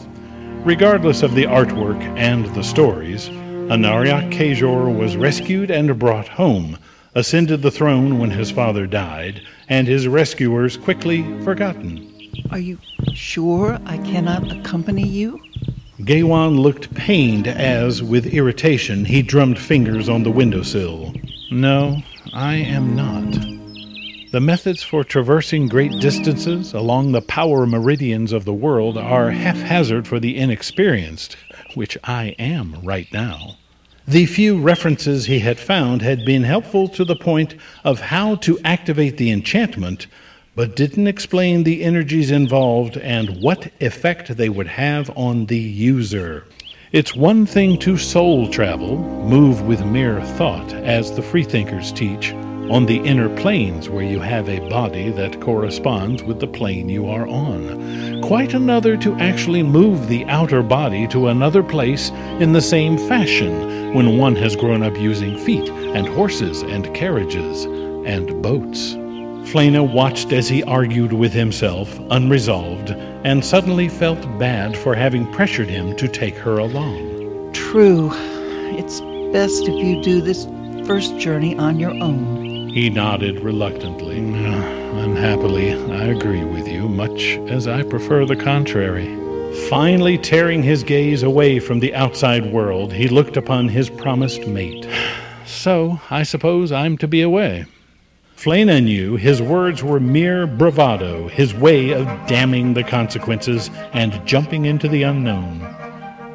Regardless 0.66 1.22
of 1.22 1.34
the 1.34 1.44
artwork 1.44 2.02
and 2.18 2.44
the 2.54 2.62
stories, 2.62 3.30
Anariak 3.70 4.30
Kajor 4.30 4.94
was 4.94 5.16
rescued 5.16 5.70
and 5.70 5.98
brought 5.98 6.28
home, 6.28 6.76
ascended 7.16 7.62
the 7.62 7.70
throne 7.70 8.18
when 8.18 8.30
his 8.30 8.50
father 8.50 8.86
died, 8.86 9.40
and 9.70 9.88
his 9.88 10.06
rescuers 10.06 10.76
quickly 10.76 11.22
forgotten. 11.42 12.12
Are 12.50 12.58
you 12.58 12.78
sure 13.14 13.78
I 13.86 13.96
cannot 13.96 14.52
accompany 14.52 15.08
you? 15.08 15.40
Gaiwan 16.04 16.60
looked 16.60 16.94
pained 16.94 17.48
as, 17.48 18.02
with 18.02 18.26
irritation, 18.26 19.06
he 19.06 19.22
drummed 19.22 19.58
fingers 19.58 20.10
on 20.10 20.24
the 20.24 20.30
windowsill. 20.30 21.14
No, 21.50 22.02
I 22.34 22.56
am 22.56 22.94
not. 22.94 23.32
The 24.32 24.40
methods 24.40 24.82
for 24.82 25.02
traversing 25.02 25.68
great 25.68 25.92
distances 26.02 26.74
along 26.74 27.12
the 27.12 27.22
power 27.22 27.66
meridians 27.66 28.32
of 28.32 28.44
the 28.44 28.52
world 28.52 28.98
are 28.98 29.30
haphazard 29.30 30.06
for 30.06 30.20
the 30.20 30.36
inexperienced, 30.36 31.38
which 31.72 31.96
I 32.04 32.36
am 32.38 32.78
right 32.82 33.10
now. 33.10 33.56
The 34.08 34.26
few 34.26 34.56
references 34.56 35.26
he 35.26 35.40
had 35.40 35.58
found 35.58 36.00
had 36.00 36.24
been 36.24 36.44
helpful 36.44 36.86
to 36.90 37.04
the 37.04 37.16
point 37.16 37.56
of 37.82 37.98
how 37.98 38.36
to 38.36 38.56
activate 38.64 39.16
the 39.16 39.32
enchantment, 39.32 40.06
but 40.54 40.76
didn't 40.76 41.08
explain 41.08 41.64
the 41.64 41.82
energies 41.82 42.30
involved 42.30 42.96
and 42.98 43.42
what 43.42 43.72
effect 43.80 44.36
they 44.36 44.48
would 44.48 44.68
have 44.68 45.10
on 45.16 45.46
the 45.46 45.58
user. 45.58 46.44
It's 46.92 47.16
one 47.16 47.46
thing 47.46 47.80
to 47.80 47.96
soul 47.96 48.48
travel, 48.48 48.96
move 48.96 49.62
with 49.62 49.84
mere 49.84 50.22
thought, 50.22 50.72
as 50.72 51.12
the 51.16 51.22
freethinkers 51.22 51.90
teach, 51.90 52.32
on 52.70 52.86
the 52.86 52.98
inner 52.98 53.28
planes 53.40 53.88
where 53.88 54.04
you 54.04 54.20
have 54.20 54.48
a 54.48 54.68
body 54.68 55.10
that 55.10 55.40
corresponds 55.40 56.22
with 56.22 56.38
the 56.38 56.46
plane 56.46 56.88
you 56.88 57.08
are 57.08 57.26
on. 57.26 58.22
Quite 58.22 58.54
another 58.54 58.96
to 58.98 59.16
actually 59.16 59.64
move 59.64 60.06
the 60.06 60.24
outer 60.26 60.62
body 60.62 61.08
to 61.08 61.26
another 61.26 61.64
place 61.64 62.10
in 62.38 62.52
the 62.52 62.60
same 62.60 62.96
fashion 62.96 63.75
when 63.92 64.18
one 64.18 64.36
has 64.36 64.56
grown 64.56 64.82
up 64.82 64.96
using 64.98 65.38
feet 65.38 65.68
and 65.68 66.08
horses 66.08 66.62
and 66.62 66.94
carriages 66.94 67.64
and 68.06 68.42
boats. 68.42 68.94
Flena 69.50 69.82
watched 69.82 70.32
as 70.32 70.48
he 70.48 70.62
argued 70.64 71.12
with 71.12 71.32
himself, 71.32 71.98
unresolved, 72.10 72.90
and 72.90 73.44
suddenly 73.44 73.88
felt 73.88 74.20
bad 74.38 74.76
for 74.76 74.94
having 74.94 75.30
pressured 75.32 75.68
him 75.68 75.94
to 75.96 76.08
take 76.08 76.36
her 76.36 76.58
along. 76.58 77.52
True. 77.52 78.10
It's 78.76 79.00
best 79.32 79.68
if 79.68 79.74
you 79.74 80.02
do 80.02 80.20
this 80.20 80.46
first 80.86 81.16
journey 81.18 81.56
on 81.56 81.78
your 81.78 81.92
own. 82.02 82.68
He 82.70 82.90
nodded 82.90 83.40
reluctantly. 83.40 84.18
Unhappily, 84.18 85.72
I 85.92 86.06
agree 86.06 86.44
with 86.44 86.68
you, 86.68 86.88
much 86.88 87.38
as 87.48 87.66
I 87.66 87.82
prefer 87.82 88.26
the 88.26 88.36
contrary. 88.36 89.08
Finally, 89.68 90.18
tearing 90.18 90.62
his 90.62 90.84
gaze 90.84 91.22
away 91.22 91.58
from 91.58 91.80
the 91.80 91.94
outside 91.94 92.52
world, 92.52 92.92
he 92.92 93.08
looked 93.08 93.36
upon 93.36 93.68
his 93.68 93.90
promised 93.90 94.46
mate. 94.46 94.86
So, 95.46 96.00
I 96.10 96.24
suppose 96.24 96.72
I'm 96.72 96.98
to 96.98 97.06
be 97.06 97.22
away. 97.22 97.66
Flana 98.36 98.82
knew 98.82 99.16
his 99.16 99.40
words 99.40 99.82
were 99.82 100.00
mere 100.00 100.46
bravado, 100.46 101.28
his 101.28 101.54
way 101.54 101.92
of 101.92 102.04
damning 102.26 102.74
the 102.74 102.82
consequences 102.82 103.70
and 103.92 104.24
jumping 104.26 104.66
into 104.66 104.88
the 104.88 105.04
unknown. 105.04 105.60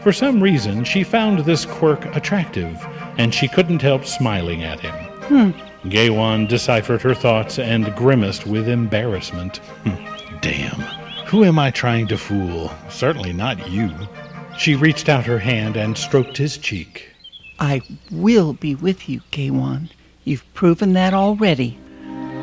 For 0.01 0.11
some 0.11 0.41
reason, 0.41 0.83
she 0.83 1.03
found 1.03 1.39
this 1.39 1.65
quirk 1.65 2.05
attractive, 2.15 2.75
and 3.17 3.33
she 3.33 3.47
couldn't 3.47 3.81
help 3.81 4.05
smiling 4.05 4.63
at 4.63 4.79
him. 4.79 4.95
Hmm. 5.27 5.89
Gaiwan 5.89 6.47
deciphered 6.47 7.01
her 7.01 7.13
thoughts 7.13 7.59
and 7.59 7.95
grimaced 7.95 8.47
with 8.47 8.67
embarrassment. 8.67 9.59
Damn. 10.41 11.00
Who 11.31 11.45
am 11.45 11.57
I 11.57 11.71
trying 11.71 12.07
to 12.07 12.17
fool? 12.17 12.73
Certainly 12.89 13.31
not 13.31 13.71
you. 13.71 13.89
She 14.57 14.75
reached 14.75 15.07
out 15.07 15.25
her 15.25 15.39
hand 15.39 15.77
and 15.77 15.97
stroked 15.97 16.35
his 16.35 16.57
cheek. 16.57 17.07
I 17.57 17.81
will 18.11 18.51
be 18.51 18.75
with 18.75 19.07
you, 19.07 19.21
Gaiwan. 19.31 19.91
You've 20.25 20.53
proven 20.53 20.91
that 20.91 21.13
already. 21.13 21.79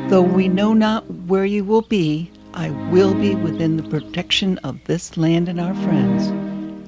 Though 0.07 0.23
we 0.23 0.47
know 0.47 0.73
not 0.73 1.05
where 1.27 1.45
you 1.45 1.63
will 1.63 1.83
be, 1.83 2.31
I 2.55 2.71
will 2.89 3.13
be 3.13 3.35
within 3.35 3.77
the 3.77 3.83
protection 3.83 4.57
of 4.63 4.83
this 4.85 5.17
land 5.17 5.49
and 5.49 5.61
our 5.61 5.75
friends. 5.75 6.29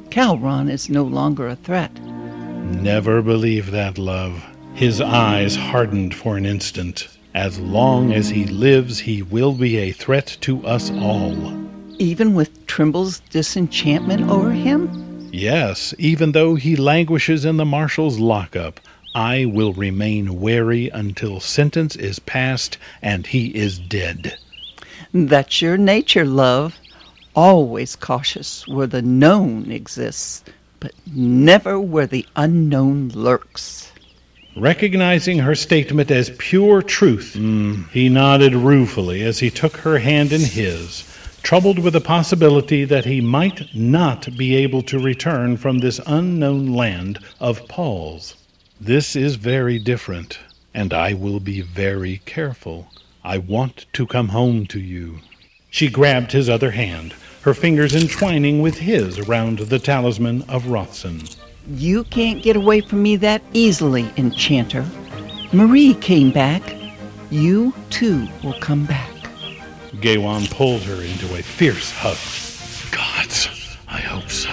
Kalron 0.10 0.72
is 0.72 0.90
no 0.90 1.04
longer 1.04 1.48
a 1.48 1.56
threat. 1.56 1.94
Never 2.02 3.22
believe 3.22 3.70
that, 3.70 4.00
love. 4.00 4.44
His 4.74 5.02
eyes 5.02 5.56
hardened 5.56 6.16
for 6.16 6.36
an 6.36 6.48
instant. 6.48 7.10
As 7.36 7.60
long 7.60 8.12
as 8.12 8.30
he 8.30 8.46
lives, 8.46 8.98
he 8.98 9.22
will 9.22 9.54
be 9.54 9.78
a 9.78 9.92
threat 9.92 10.36
to 10.42 10.66
us 10.66 10.90
all. 10.90 11.61
Even 12.02 12.34
with 12.34 12.66
Trimble's 12.66 13.20
disenchantment 13.30 14.28
over 14.28 14.50
him? 14.50 15.30
Yes, 15.32 15.94
even 16.00 16.32
though 16.32 16.56
he 16.56 16.76
languishes 16.76 17.46
in 17.46 17.58
the 17.58 17.66
marshal's 17.66 18.18
lockup, 18.18 18.80
I 19.14 19.46
will 19.46 19.74
remain 19.74 20.42
wary 20.42 20.90
until 20.90 21.40
sentence 21.40 21.96
is 21.96 22.18
passed 22.18 22.80
and 23.04 23.28
he 23.28 23.56
is 23.56 23.78
dead. 23.78 24.36
That's 25.14 25.62
your 25.62 25.78
nature, 25.78 26.26
love. 26.26 26.76
Always 27.36 27.96
cautious 27.96 28.68
where 28.68 28.88
the 28.88 29.04
known 29.04 29.72
exists, 29.72 30.44
but 30.80 30.94
never 31.14 31.80
where 31.80 32.08
the 32.08 32.26
unknown 32.36 33.10
lurks. 33.10 33.92
Recognizing 34.58 35.38
her 35.38 35.54
statement 35.54 36.10
as 36.10 36.32
pure 36.40 36.82
truth, 36.82 37.36
he 37.92 38.10
nodded 38.10 38.56
ruefully 38.56 39.22
as 39.22 39.38
he 39.38 39.52
took 39.52 39.78
her 39.78 40.00
hand 40.00 40.34
in 40.34 40.42
his, 40.42 41.04
troubled 41.44 41.80
with 41.80 41.94
the 41.94 42.02
possibility 42.02 42.86
that 42.86 43.06
he 43.06 43.22
might 43.22 43.74
not 43.76 44.38
be 44.38 44.56
able 44.56 44.82
to 44.84 45.00
return 45.00 45.58
from 45.58 45.80
this 45.80 46.00
unknown 46.06 46.68
land 46.74 47.20
of 47.40 47.68
Paul's. 47.68 48.36
This 48.80 49.16
is 49.16 49.36
very 49.36 49.80
different, 49.80 50.40
and 50.74 50.94
I 50.94 51.14
will 51.14 51.40
be 51.40 51.62
very 51.62 52.22
careful. 52.26 52.88
I 53.24 53.38
want 53.38 53.86
to 53.94 54.08
come 54.08 54.30
home 54.30 54.66
to 54.68 54.80
you. 54.80 55.20
She 55.70 55.90
grabbed 55.90 56.32
his 56.32 56.50
other 56.50 56.72
hand, 56.72 57.14
her 57.44 57.54
fingers 57.54 57.96
entwining 57.96 58.62
with 58.62 58.80
his 58.80 59.20
around 59.20 59.60
the 59.60 59.80
talisman 59.80 60.44
of 60.44 60.68
Rothson. 60.68 61.22
You 61.68 62.04
can't 62.06 62.44
get 62.44 62.56
away 62.56 62.82
from 62.82 63.04
me 63.04 63.16
that 63.18 63.42
easily, 63.54 64.12
Enchanter. 64.18 64.86
Marie 65.54 65.94
came 65.96 66.32
back. 66.32 66.76
You, 67.30 67.74
too, 67.90 68.28
will 68.44 68.60
come 68.60 68.86
back. 68.86 69.21
Gaiwan 70.02 70.48
pulled 70.48 70.82
her 70.82 71.04
into 71.04 71.36
a 71.36 71.44
fierce 71.44 71.92
hug. 71.92 72.18
Gods, 72.92 73.48
I 73.88 74.00
hope 74.00 74.32
so. 74.32 74.50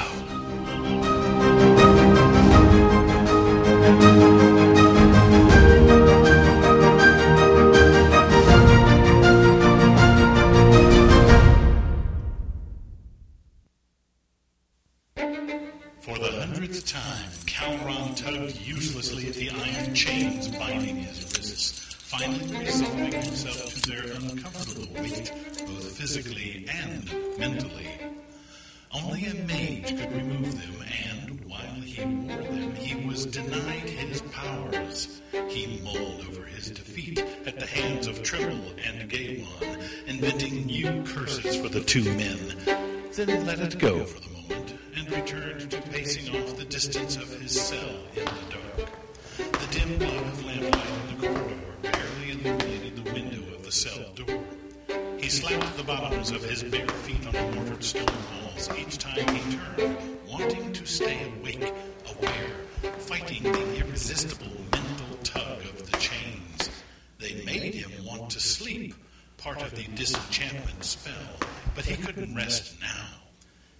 Couldn't 72.18 72.34
rest 72.34 72.80
now. 72.80 73.06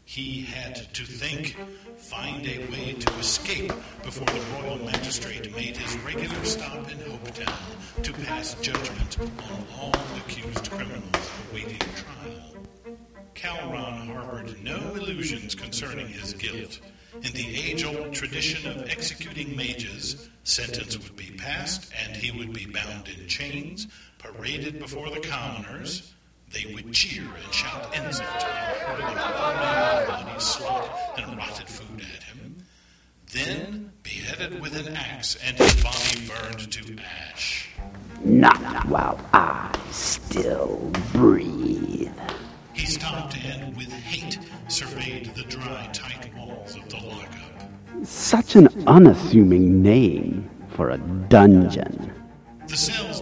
He 0.05 0.43
had 0.43 0.77
to 0.95 1.05
think, 1.05 1.57
find 1.97 2.47
a 2.47 2.59
way 2.71 2.93
to 2.93 3.19
escape 3.19 3.73
before 4.05 4.27
the 4.27 4.45
royal 4.55 4.79
magistrate 4.85 5.53
made 5.57 5.77
his 5.77 5.99
regular 6.05 6.45
stop 6.45 6.89
in 6.89 6.99
Hopetown 6.99 8.03
to 8.05 8.13
pass 8.13 8.55
judgment 8.61 9.19
on 9.21 9.67
all 9.77 9.95
accused 10.19 10.71
criminals 10.71 11.31
awaiting 11.51 11.81
trial. 11.97 12.55
Kalron 13.35 14.15
harbored 14.15 14.63
no 14.63 14.77
illusions 14.95 15.57
concerning 15.57 16.07
his 16.07 16.33
guilt. 16.35 16.79
In 17.15 17.33
the 17.33 17.57
age 17.61 17.85
old 17.85 18.13
tradition 18.13 18.71
of 18.71 18.89
executing 18.89 19.57
mages, 19.57 20.29
sentence 20.45 20.97
would 20.97 21.17
be 21.17 21.33
passed 21.37 21.93
and 22.05 22.15
he 22.15 22.31
would 22.39 22.53
be 22.53 22.67
bound 22.67 23.09
in 23.09 23.27
chains, 23.27 23.89
paraded 24.19 24.79
before 24.79 25.11
the 25.11 25.19
commoners. 25.19 26.15
They 26.51 26.73
would 26.75 26.93
cheer 26.93 27.25
and 27.25 27.53
shout 27.53 27.95
insult 27.95 28.29
while 28.29 28.97
hurling 28.97 30.07
bloody 30.07 30.41
slop 30.41 31.19
and 31.19 31.37
rotted 31.37 31.69
food 31.69 32.01
at 32.01 32.23
him. 32.23 32.65
Then 33.33 33.93
beheaded 34.03 34.61
with 34.61 34.75
an 34.75 34.97
axe 34.97 35.37
and 35.45 35.59
his 35.59 35.83
body 35.83 36.27
burned 36.27 36.73
to 36.73 36.97
ash. 37.31 37.69
Not 38.25 38.87
while 38.89 39.21
I 39.33 39.79
still 39.91 40.91
breathe. 41.13 42.11
He 42.73 42.87
stopped 42.87 43.37
and, 43.45 43.77
with 43.77 43.93
hate, 43.93 44.39
surveyed 44.69 45.27
the 45.35 45.43
dry, 45.43 45.91
tight 45.93 46.35
walls 46.35 46.77
of 46.77 46.89
the 46.89 46.97
lockup. 46.97 48.07
Such 48.07 48.57
an 48.57 48.69
unassuming 48.87 49.83
name 49.83 50.49
for 50.69 50.91
a 50.91 50.99
dungeon. 51.29 52.13
The 52.69 52.77
cells 52.77 53.18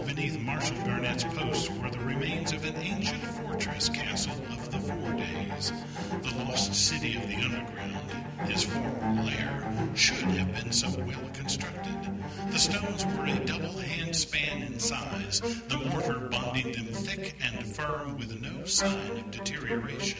The 12.57 12.63
stones 12.63 13.05
were 13.05 13.25
a 13.27 13.45
double 13.45 13.77
hand 13.77 14.15
span 14.15 14.63
in 14.63 14.79
size, 14.79 15.41
the 15.41 15.77
mortar 15.77 16.21
bonding 16.21 16.71
them 16.71 16.87
thick 16.87 17.35
and 17.39 17.63
firm 17.63 18.17
with 18.17 18.41
no 18.41 18.65
sign 18.65 19.11
of 19.11 19.29
deterioration. 19.29 20.17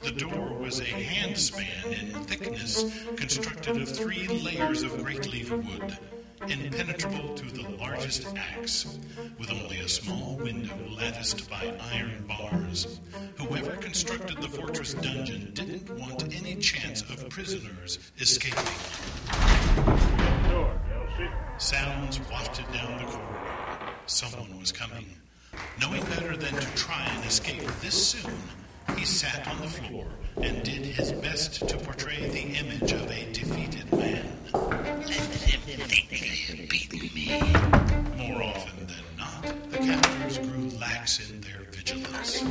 The 0.00 0.12
door 0.12 0.54
was 0.60 0.78
a 0.78 0.84
hand 0.84 1.36
span 1.36 1.92
in 1.92 2.12
thickness, 2.22 2.84
constructed 3.16 3.82
of 3.82 3.88
three 3.88 4.28
layers 4.28 4.84
of 4.84 5.02
great 5.02 5.28
leaf 5.32 5.50
wood 5.50 5.98
impenetrable 6.46 7.34
to 7.34 7.50
the 7.50 7.68
largest 7.70 8.28
axe, 8.36 9.00
with 9.36 9.50
only 9.50 9.78
a 9.78 9.88
small 9.88 10.36
window 10.36 10.78
latticed 10.96 11.50
by 11.50 11.76
iron 11.92 12.28
bars. 12.28 13.00
Whoever 13.38 13.72
constructed 13.72 14.40
the 14.40 14.48
fortress 14.48 14.94
dungeon 14.94 15.50
didn't 15.52 15.90
want 15.98 16.32
any 16.32 16.54
chance 16.60 17.02
of 17.02 17.28
prisoners 17.28 17.98
escaping. 18.20 18.62
Door. 20.48 20.85
Sounds 21.58 22.20
wafted 22.30 22.66
down 22.72 22.98
the 22.98 23.04
corridor. 23.04 23.92
Someone 24.06 24.58
was 24.60 24.72
coming. 24.72 25.06
Knowing 25.80 26.02
better 26.04 26.36
than 26.36 26.52
to 26.54 26.74
try 26.74 27.02
and 27.14 27.24
escape 27.24 27.62
this 27.80 28.08
soon, 28.08 28.34
he 28.96 29.04
sat 29.04 29.48
on 29.48 29.60
the 29.62 29.68
floor 29.68 30.06
and 30.42 30.62
did 30.62 30.84
his 30.84 31.12
best 31.12 31.66
to 31.66 31.78
portray 31.78 32.28
the 32.28 32.42
image 32.58 32.92
of 32.92 33.10
a 33.10 33.32
defeated 33.32 33.90
man. 33.92 34.26
Let 34.52 35.06
them 35.06 35.80
think 35.88 36.10
they 36.10 36.16
have 36.16 36.68
beaten 36.68 37.08
me. 37.14 37.40
More 38.16 38.42
often 38.42 38.86
than 38.86 39.04
not, 39.16 39.70
the 39.70 39.78
captors 39.78 40.38
grew 40.38 40.68
lax 40.78 41.30
in 41.30 41.40
their 41.40 41.62
vigilance. 41.72 42.44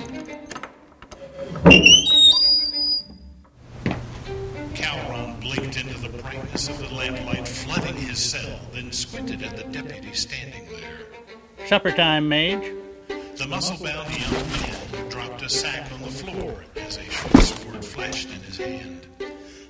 His 8.15 8.31
cell, 8.31 8.59
then 8.71 8.93
squinted 8.93 9.43
at 9.43 9.57
the 9.57 9.65
deputy 9.65 10.13
standing 10.13 10.65
there. 10.69 11.67
Supper 11.67 11.91
time, 11.91 12.29
Mage. 12.29 12.63
The 13.09 13.45
muscle-bound 13.45 14.09
young 14.17 14.31
man 14.31 15.09
dropped 15.09 15.41
a 15.41 15.49
sack 15.49 15.91
on 15.91 16.01
the 16.01 16.07
floor 16.07 16.63
as 16.77 16.95
a 16.95 17.03
short 17.03 17.43
sword 17.43 17.83
flashed 17.83 18.29
in 18.29 18.39
his 18.43 18.55
hand. 18.55 19.05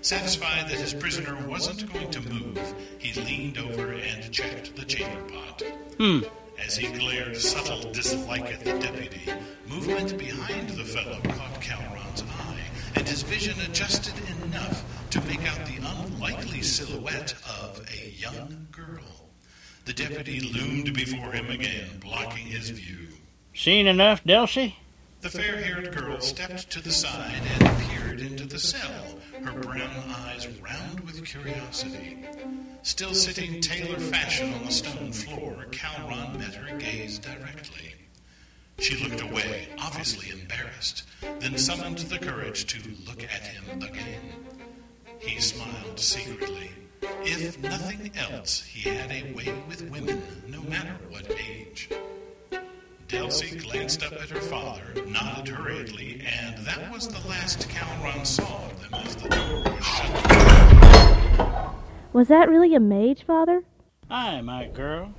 Satisfied 0.01 0.69
that 0.69 0.79
his 0.79 0.93
prisoner 0.93 1.35
wasn't 1.47 1.91
going 1.91 2.11
to 2.11 2.21
move, 2.21 2.75
he 2.99 3.19
leaned 3.19 3.57
over 3.57 3.93
and 3.93 4.31
checked 4.31 4.75
the 4.75 4.85
chamber 4.85 5.23
pot. 5.23 5.63
Hmm. 5.97 6.19
As 6.63 6.77
he 6.77 6.95
glared 6.95 7.37
subtle 7.37 7.91
dislike 7.93 8.53
at 8.53 8.63
the 8.63 8.77
deputy, 8.77 9.27
movement 9.67 10.19
behind 10.19 10.69
the 10.69 10.83
fellow 10.83 11.19
caught 11.23 11.61
Kalron's 11.61 12.21
eye, 12.21 12.59
and 12.95 13.07
his 13.07 13.23
vision 13.23 13.59
adjusted 13.67 14.13
enough 14.43 14.83
to 15.15 15.27
make 15.27 15.49
out 15.49 15.65
the 15.65 15.77
unlikely 15.77 16.61
silhouette 16.61 17.33
of 17.61 17.81
a 17.89 18.09
young 18.19 18.67
girl. 18.69 19.29
The 19.85 19.93
deputy 19.93 20.41
loomed 20.41 20.93
before 20.93 21.31
him 21.31 21.49
again, 21.49 21.87
blocking 22.01 22.47
his 22.47 22.71
view. 22.71 23.07
Seen 23.53 23.87
enough, 23.87 24.25
Delcy? 24.25 24.75
The 25.21 25.29
fair 25.29 25.55
haired 25.63 25.95
girl 25.95 26.19
stepped 26.19 26.69
to 26.71 26.81
the 26.81 26.91
side 26.91 27.41
and 27.61 27.87
peered 27.87 28.19
into 28.19 28.45
the 28.45 28.59
cell, 28.59 29.17
her 29.41 29.57
brown 29.57 30.03
eyes 30.25 30.49
round 30.59 30.99
with 30.99 31.23
curiosity. 31.23 32.17
Still 32.81 33.13
sitting 33.13 33.61
tailor 33.61 33.99
fashion 33.99 34.53
on 34.53 34.65
the 34.65 34.71
stone 34.71 35.13
floor, 35.13 35.65
Kalron 35.71 36.37
met 36.37 36.55
her 36.55 36.77
gaze 36.77 37.19
directly. 37.19 37.93
She 38.79 39.01
looked 39.01 39.21
away, 39.21 39.69
obviously 39.79 40.37
embarrassed, 40.37 41.03
then 41.39 41.57
summoned 41.57 41.99
the 41.99 42.19
courage 42.19 42.65
to 42.65 42.81
look 43.07 43.23
at 43.23 43.47
him 43.47 43.81
again. 43.81 44.44
He 45.19 45.39
smiled 45.39 45.99
secretly. 45.99 46.71
If 47.23 47.59
nothing 47.61 48.11
else, 48.17 48.63
he 48.63 48.89
had 48.89 49.11
a 49.11 49.33
way 49.33 49.53
with 49.67 49.89
women, 49.89 50.21
no 50.47 50.61
matter 50.61 50.95
what 51.09 51.29
age. 51.31 51.89
Delcy 53.07 53.61
glanced 53.63 54.03
up 54.03 54.13
at 54.13 54.29
her 54.29 54.41
father, 54.41 54.83
nodded 55.07 55.47
hurriedly, 55.47 56.21
and 56.25 56.65
that 56.65 56.91
was 56.91 57.07
the 57.07 57.27
last 57.27 57.67
Kalron 57.69 58.25
saw 58.25 58.65
of 58.65 58.81
them 58.81 58.93
as 58.93 59.15
the 59.15 59.29
door 59.29 59.63
was 59.63 59.85
shut. 59.85 61.75
Was 62.13 62.27
that 62.29 62.49
really 62.49 62.73
a 62.75 62.79
mage, 62.79 63.23
Father? 63.23 63.63
Aye, 64.09 64.41
my 64.41 64.67
girl. 64.67 65.13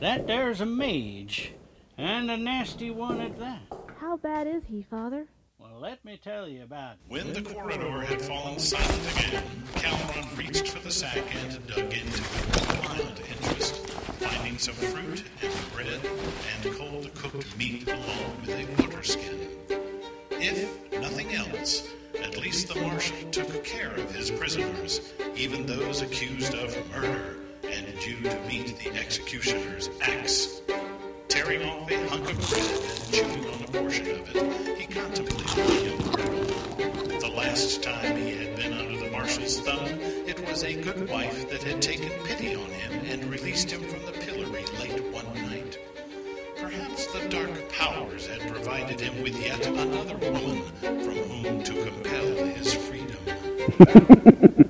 That 0.00 0.26
there's 0.26 0.60
a 0.60 0.66
mage, 0.66 1.52
and 1.96 2.30
a 2.30 2.36
nasty 2.36 2.90
one 2.90 3.20
at 3.20 3.38
that. 3.38 3.62
How 3.98 4.16
bad 4.16 4.46
is 4.46 4.64
he, 4.68 4.82
Father? 4.82 5.26
Well, 5.58 5.80
let 5.80 6.04
me 6.04 6.18
tell 6.22 6.46
you 6.46 6.64
about 6.64 6.94
it. 6.94 6.98
When 7.08 7.32
the 7.32 7.40
corridor 7.40 8.02
had 8.02 8.20
fallen 8.20 8.58
silent 8.58 9.16
again, 9.16 9.42
Kalron 9.74 10.36
reached 10.36 10.68
for 10.68 10.80
the 10.80 10.90
sack 10.90 11.22
and 11.34 11.66
dug 11.66 11.78
into 11.78 11.96
it 11.96 12.46
with 12.46 12.84
mild 12.84 13.20
interest, 13.30 13.76
finding 14.20 14.58
some 14.58 14.74
fruit 14.74 15.24
and 15.42 15.72
bread 15.72 16.00
and 16.52 16.76
cold 16.76 17.14
cooked 17.14 17.56
meat 17.56 17.88
along 17.88 18.36
with 18.42 18.50
a 18.50 18.82
water 18.82 19.02
skin. 19.02 19.48
If 20.32 20.92
nothing 21.00 21.34
else, 21.34 21.88
at 22.22 22.36
least 22.36 22.68
the 22.68 22.80
marshal 22.82 23.16
took 23.30 23.64
care 23.64 23.94
of 23.94 24.14
his 24.14 24.30
prisoners, 24.30 25.00
even 25.34 25.64
those 25.64 26.02
accused 26.02 26.54
of 26.54 26.76
murder 26.90 27.36
and 27.64 27.86
due 28.00 28.20
to 28.28 28.40
meet 28.46 28.78
the 28.78 28.90
executioner's 28.98 29.88
axe. 30.02 30.60
Tearing 31.28 31.62
off 31.64 31.90
a 31.90 32.08
hunk 32.08 32.30
of 32.30 32.50
bread 32.50 32.80
and 32.88 33.12
chewing 33.12 33.46
on 33.46 33.62
a 33.62 33.66
portion 33.66 34.10
of 34.10 34.36
it, 34.36 34.78
he 34.78 34.86
contemplated 34.86 35.98
the 35.98 36.16
girl. 36.16 37.20
The 37.20 37.32
last 37.36 37.82
time 37.82 38.16
he 38.16 38.36
had 38.36 38.56
been 38.56 38.72
under 38.72 39.04
the 39.04 39.10
marshal's 39.10 39.60
thumb, 39.60 39.86
it 40.26 40.38
was 40.48 40.62
a 40.62 40.80
good 40.80 41.08
wife 41.08 41.50
that 41.50 41.62
had 41.62 41.82
taken 41.82 42.10
pity 42.24 42.54
on 42.54 42.66
him 42.66 42.92
and 43.06 43.24
released 43.30 43.70
him 43.70 43.82
from 43.82 44.04
the 44.06 44.12
pillory 44.12 44.64
late 44.78 45.02
one 45.12 45.32
night. 45.48 45.78
Perhaps 46.56 47.06
the 47.08 47.28
dark 47.28 47.72
powers 47.72 48.26
had 48.26 48.40
provided 48.50 49.00
him 49.00 49.22
with 49.22 49.36
yet 49.42 49.66
another 49.66 50.16
woman 50.16 50.62
from 50.80 51.16
whom 51.16 51.62
to 51.64 51.84
compel 51.84 52.26
his 52.46 52.72
freedom. 52.72 53.16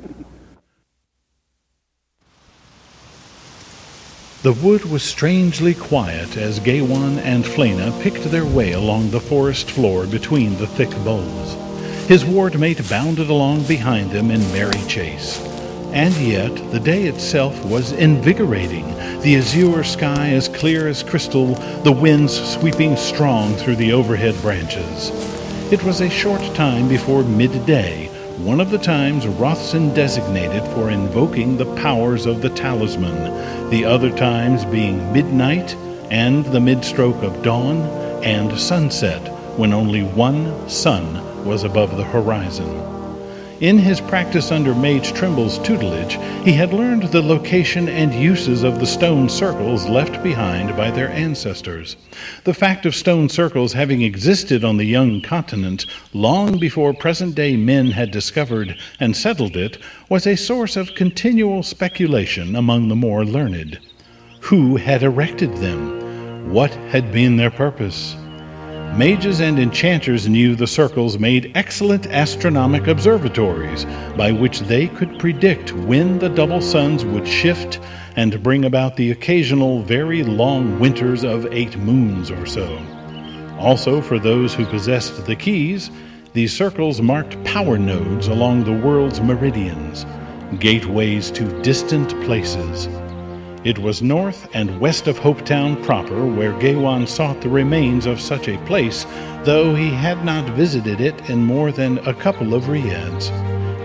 The 4.46 4.52
wood 4.52 4.84
was 4.84 5.02
strangely 5.02 5.74
quiet 5.74 6.36
as 6.36 6.60
Gaiwan 6.60 7.18
and 7.18 7.44
Flena 7.44 7.90
picked 8.00 8.22
their 8.30 8.44
way 8.44 8.74
along 8.74 9.10
the 9.10 9.18
forest 9.18 9.72
floor 9.72 10.06
between 10.06 10.56
the 10.56 10.68
thick 10.68 10.90
boles. 11.02 11.56
His 12.06 12.24
ward 12.24 12.56
mate 12.56 12.88
bounded 12.88 13.28
along 13.28 13.64
behind 13.64 14.12
them 14.12 14.30
in 14.30 14.40
merry 14.52 14.80
chase. 14.86 15.40
And 15.92 16.14
yet, 16.18 16.54
the 16.70 16.78
day 16.78 17.06
itself 17.06 17.60
was 17.64 17.90
invigorating, 17.90 18.86
the 19.20 19.34
azure 19.34 19.82
sky 19.82 20.28
as 20.28 20.46
clear 20.46 20.86
as 20.86 21.02
crystal, 21.02 21.54
the 21.82 21.90
winds 21.90 22.40
sweeping 22.54 22.96
strong 22.96 23.52
through 23.56 23.74
the 23.74 23.92
overhead 23.92 24.40
branches. 24.42 25.10
It 25.72 25.82
was 25.82 26.00
a 26.00 26.08
short 26.08 26.54
time 26.54 26.86
before 26.86 27.24
midday, 27.24 28.15
one 28.38 28.60
of 28.60 28.70
the 28.70 28.78
times 28.78 29.26
Rothson 29.26 29.94
designated 29.94 30.62
for 30.74 30.90
invoking 30.90 31.56
the 31.56 31.74
powers 31.76 32.26
of 32.26 32.42
the 32.42 32.50
talisman, 32.50 33.70
the 33.70 33.84
other 33.84 34.10
times 34.10 34.64
being 34.66 35.10
midnight 35.10 35.74
and 36.10 36.44
the 36.46 36.58
midstroke 36.58 37.22
of 37.22 37.42
dawn 37.42 37.78
and 38.22 38.58
sunset, 38.58 39.26
when 39.56 39.72
only 39.72 40.02
one 40.02 40.68
sun 40.68 41.44
was 41.46 41.64
above 41.64 41.96
the 41.96 42.04
horizon. 42.04 42.95
In 43.60 43.78
his 43.78 44.02
practice 44.02 44.52
under 44.52 44.74
Mage 44.74 45.14
Trimble's 45.14 45.58
tutelage, 45.60 46.18
he 46.44 46.52
had 46.52 46.74
learned 46.74 47.04
the 47.04 47.22
location 47.22 47.88
and 47.88 48.12
uses 48.12 48.62
of 48.62 48.80
the 48.80 48.86
stone 48.86 49.30
circles 49.30 49.88
left 49.88 50.22
behind 50.22 50.76
by 50.76 50.90
their 50.90 51.08
ancestors. 51.08 51.96
The 52.44 52.52
fact 52.52 52.84
of 52.84 52.94
stone 52.94 53.30
circles 53.30 53.72
having 53.72 54.02
existed 54.02 54.62
on 54.62 54.76
the 54.76 54.84
young 54.84 55.22
continent 55.22 55.86
long 56.12 56.58
before 56.58 56.92
present 56.92 57.34
day 57.34 57.56
men 57.56 57.92
had 57.92 58.10
discovered 58.10 58.76
and 59.00 59.16
settled 59.16 59.56
it 59.56 59.78
was 60.10 60.26
a 60.26 60.36
source 60.36 60.76
of 60.76 60.94
continual 60.94 61.62
speculation 61.62 62.56
among 62.56 62.88
the 62.88 62.94
more 62.94 63.24
learned. 63.24 63.78
Who 64.40 64.76
had 64.76 65.02
erected 65.02 65.56
them? 65.56 66.52
What 66.52 66.74
had 66.90 67.10
been 67.10 67.38
their 67.38 67.50
purpose? 67.50 68.16
Mages 68.94 69.40
and 69.40 69.58
enchanters 69.58 70.28
knew 70.28 70.54
the 70.54 70.66
circles 70.66 71.18
made 71.18 71.52
excellent 71.54 72.06
astronomic 72.06 72.86
observatories 72.86 73.84
by 74.16 74.32
which 74.32 74.60
they 74.60 74.86
could 74.88 75.18
predict 75.18 75.72
when 75.72 76.18
the 76.18 76.30
double 76.30 76.62
suns 76.62 77.04
would 77.04 77.28
shift 77.28 77.78
and 78.16 78.42
bring 78.42 78.64
about 78.64 78.96
the 78.96 79.10
occasional 79.10 79.82
very 79.82 80.22
long 80.22 80.78
winters 80.78 81.24
of 81.24 81.46
eight 81.52 81.76
moons 81.76 82.30
or 82.30 82.46
so. 82.46 82.78
Also, 83.58 84.00
for 84.00 84.18
those 84.18 84.54
who 84.54 84.64
possessed 84.64 85.26
the 85.26 85.36
keys, 85.36 85.90
these 86.32 86.56
circles 86.56 87.00
marked 87.00 87.42
power 87.44 87.78
nodes 87.78 88.28
along 88.28 88.64
the 88.64 88.86
world's 88.86 89.20
meridians, 89.20 90.06
gateways 90.58 91.30
to 91.30 91.62
distant 91.62 92.08
places. 92.24 92.88
It 93.66 93.80
was 93.80 94.00
north 94.00 94.48
and 94.54 94.78
west 94.78 95.08
of 95.08 95.18
Hopetown 95.18 95.82
proper 95.82 96.24
where 96.24 96.52
Gaiwan 96.52 97.08
sought 97.08 97.40
the 97.40 97.48
remains 97.48 98.06
of 98.06 98.20
such 98.20 98.46
a 98.46 98.58
place, 98.58 99.04
though 99.42 99.74
he 99.74 99.90
had 99.90 100.24
not 100.24 100.48
visited 100.50 101.00
it 101.00 101.28
in 101.28 101.42
more 101.42 101.72
than 101.72 101.98
a 102.06 102.14
couple 102.14 102.54
of 102.54 102.68
riads. 102.68 103.28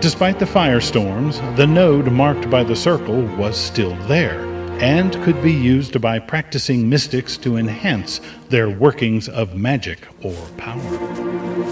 Despite 0.00 0.38
the 0.38 0.44
firestorms, 0.44 1.40
the 1.56 1.66
node 1.66 2.12
marked 2.12 2.48
by 2.48 2.62
the 2.62 2.76
circle 2.76 3.22
was 3.36 3.56
still 3.56 3.96
there, 4.06 4.38
and 4.80 5.20
could 5.24 5.42
be 5.42 5.52
used 5.52 6.00
by 6.00 6.20
practicing 6.20 6.88
mystics 6.88 7.36
to 7.38 7.56
enhance 7.56 8.20
their 8.50 8.70
workings 8.70 9.28
of 9.28 9.56
magic 9.56 10.06
or 10.22 10.36
power. 10.58 10.98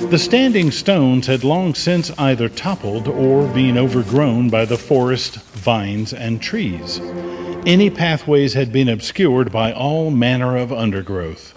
The 0.08 0.18
standing 0.18 0.72
stones 0.72 1.28
had 1.28 1.44
long 1.44 1.74
since 1.74 2.10
either 2.18 2.48
toppled 2.48 3.06
or 3.06 3.46
been 3.54 3.78
overgrown 3.78 4.50
by 4.50 4.64
the 4.64 4.78
forest, 4.78 5.36
vines, 5.36 6.12
and 6.12 6.42
trees. 6.42 7.00
Any 7.66 7.90
pathways 7.90 8.54
had 8.54 8.72
been 8.72 8.88
obscured 8.88 9.52
by 9.52 9.70
all 9.70 10.10
manner 10.10 10.56
of 10.56 10.72
undergrowth. 10.72 11.52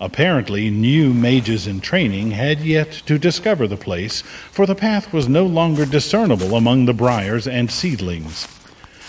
Apparently, 0.00 0.70
new 0.70 1.12
mages 1.12 1.66
in 1.66 1.82
training 1.82 2.30
had 2.30 2.60
yet 2.60 2.90
to 3.04 3.18
discover 3.18 3.68
the 3.68 3.76
place, 3.76 4.22
for 4.50 4.64
the 4.64 4.74
path 4.74 5.12
was 5.12 5.28
no 5.28 5.44
longer 5.44 5.84
discernible 5.84 6.56
among 6.56 6.86
the 6.86 6.94
briars 6.94 7.46
and 7.46 7.70
seedlings. 7.70 8.48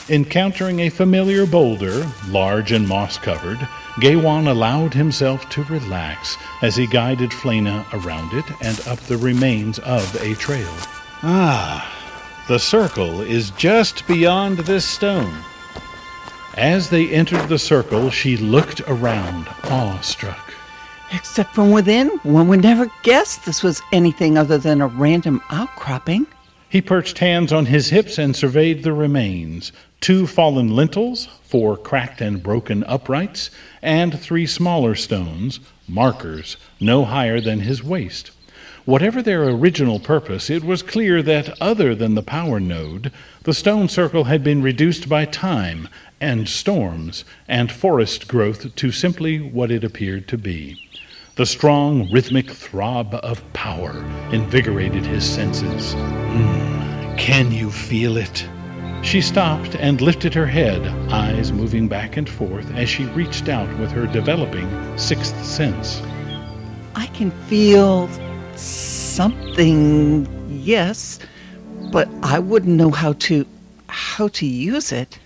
Encountering 0.09 0.81
a 0.81 0.89
familiar 0.89 1.45
boulder, 1.45 2.11
large 2.27 2.73
and 2.73 2.89
moss 2.89 3.17
covered, 3.17 3.65
Gaiwan 4.01 4.45
allowed 4.45 4.93
himself 4.93 5.49
to 5.51 5.63
relax 5.63 6.37
as 6.61 6.75
he 6.75 6.87
guided 6.87 7.31
Flena 7.31 7.85
around 7.93 8.33
it 8.33 8.45
and 8.61 8.85
up 8.85 8.99
the 8.99 9.17
remains 9.17 9.79
of 9.79 10.13
a 10.21 10.35
trail. 10.35 10.73
Ah, 11.23 11.89
the 12.49 12.59
circle 12.59 13.21
is 13.21 13.51
just 13.51 14.05
beyond 14.07 14.57
this 14.57 14.83
stone. 14.83 15.33
As 16.57 16.91
they 16.91 17.09
entered 17.09 17.49
the 17.49 17.57
circle, 17.57 18.11
she 18.11 18.37
looked 18.37 18.81
around, 18.81 19.47
awestruck. 19.63 20.53
Except 21.11 21.53
from 21.55 21.71
within, 21.71 22.09
one 22.21 22.47
would 22.47 22.61
never 22.61 22.91
guess 23.01 23.37
this 23.37 23.63
was 23.63 23.81
anything 23.91 24.37
other 24.37 24.59
than 24.59 24.79
a 24.79 24.87
random 24.87 25.41
outcropping. 25.49 26.27
He 26.69 26.79
perched 26.81 27.19
hands 27.19 27.51
on 27.51 27.67
his 27.67 27.89
hips 27.89 28.17
and 28.19 28.35
surveyed 28.35 28.83
the 28.83 28.93
remains 28.93 29.71
two 29.99 30.27
fallen 30.27 30.75
lintels, 30.75 31.27
four 31.43 31.77
cracked 31.77 32.19
and 32.19 32.43
broken 32.43 32.83
uprights, 32.83 33.49
and 33.81 34.19
three 34.19 34.45
smaller 34.45 34.95
stones, 34.95 35.59
markers, 35.87 36.57
no 36.79 37.05
higher 37.05 37.39
than 37.39 37.61
his 37.61 37.81
waist. 37.81 38.31
Whatever 38.85 39.21
their 39.21 39.47
original 39.47 39.97
purpose, 39.97 40.49
it 40.49 40.63
was 40.63 40.81
clear 40.83 41.21
that, 41.23 41.61
other 41.61 41.95
than 41.95 42.15
the 42.15 42.21
power 42.21 42.59
node, 42.59 43.13
the 43.43 43.53
stone 43.53 43.87
circle 43.87 44.25
had 44.25 44.43
been 44.43 44.61
reduced 44.61 45.07
by 45.07 45.23
time 45.23 45.87
and 46.19 46.47
storms 46.47 47.25
and 47.47 47.71
forest 47.71 48.27
growth 48.27 48.75
to 48.75 48.91
simply 48.91 49.39
what 49.39 49.71
it 49.71 49.83
appeared 49.83 50.27
to 50.29 50.37
be. 50.37 50.79
The 51.35 51.45
strong, 51.45 52.11
rhythmic 52.11 52.51
throb 52.51 53.15
of 53.23 53.41
power 53.53 53.91
invigorated 54.31 55.05
his 55.05 55.27
senses. 55.27 55.95
Mm, 55.95 57.17
can 57.17 57.51
you 57.51 57.71
feel 57.71 58.17
it? 58.17 58.47
She 59.03 59.19
stopped 59.19 59.75
and 59.75 59.99
lifted 59.99 60.33
her 60.33 60.45
head, 60.45 60.81
eyes 61.11 61.51
moving 61.51 61.87
back 61.87 62.17
and 62.17 62.29
forth 62.29 62.71
as 62.73 62.87
she 62.87 63.05
reached 63.05 63.49
out 63.49 63.67
with 63.79 63.91
her 63.91 64.07
developing 64.07 64.69
sixth 64.97 65.43
sense. 65.43 66.01
I 66.95 67.07
can 67.07 67.31
feel 67.47 68.07
something, 68.55 70.27
yes, 70.49 71.19
but 71.91 72.07
I 72.21 72.39
wouldn't 72.39 72.77
know 72.77 72.91
how 72.91 73.13
to 73.13 73.45
how 73.87 74.27
to 74.29 74.45
use 74.45 74.91
it. 74.91 75.19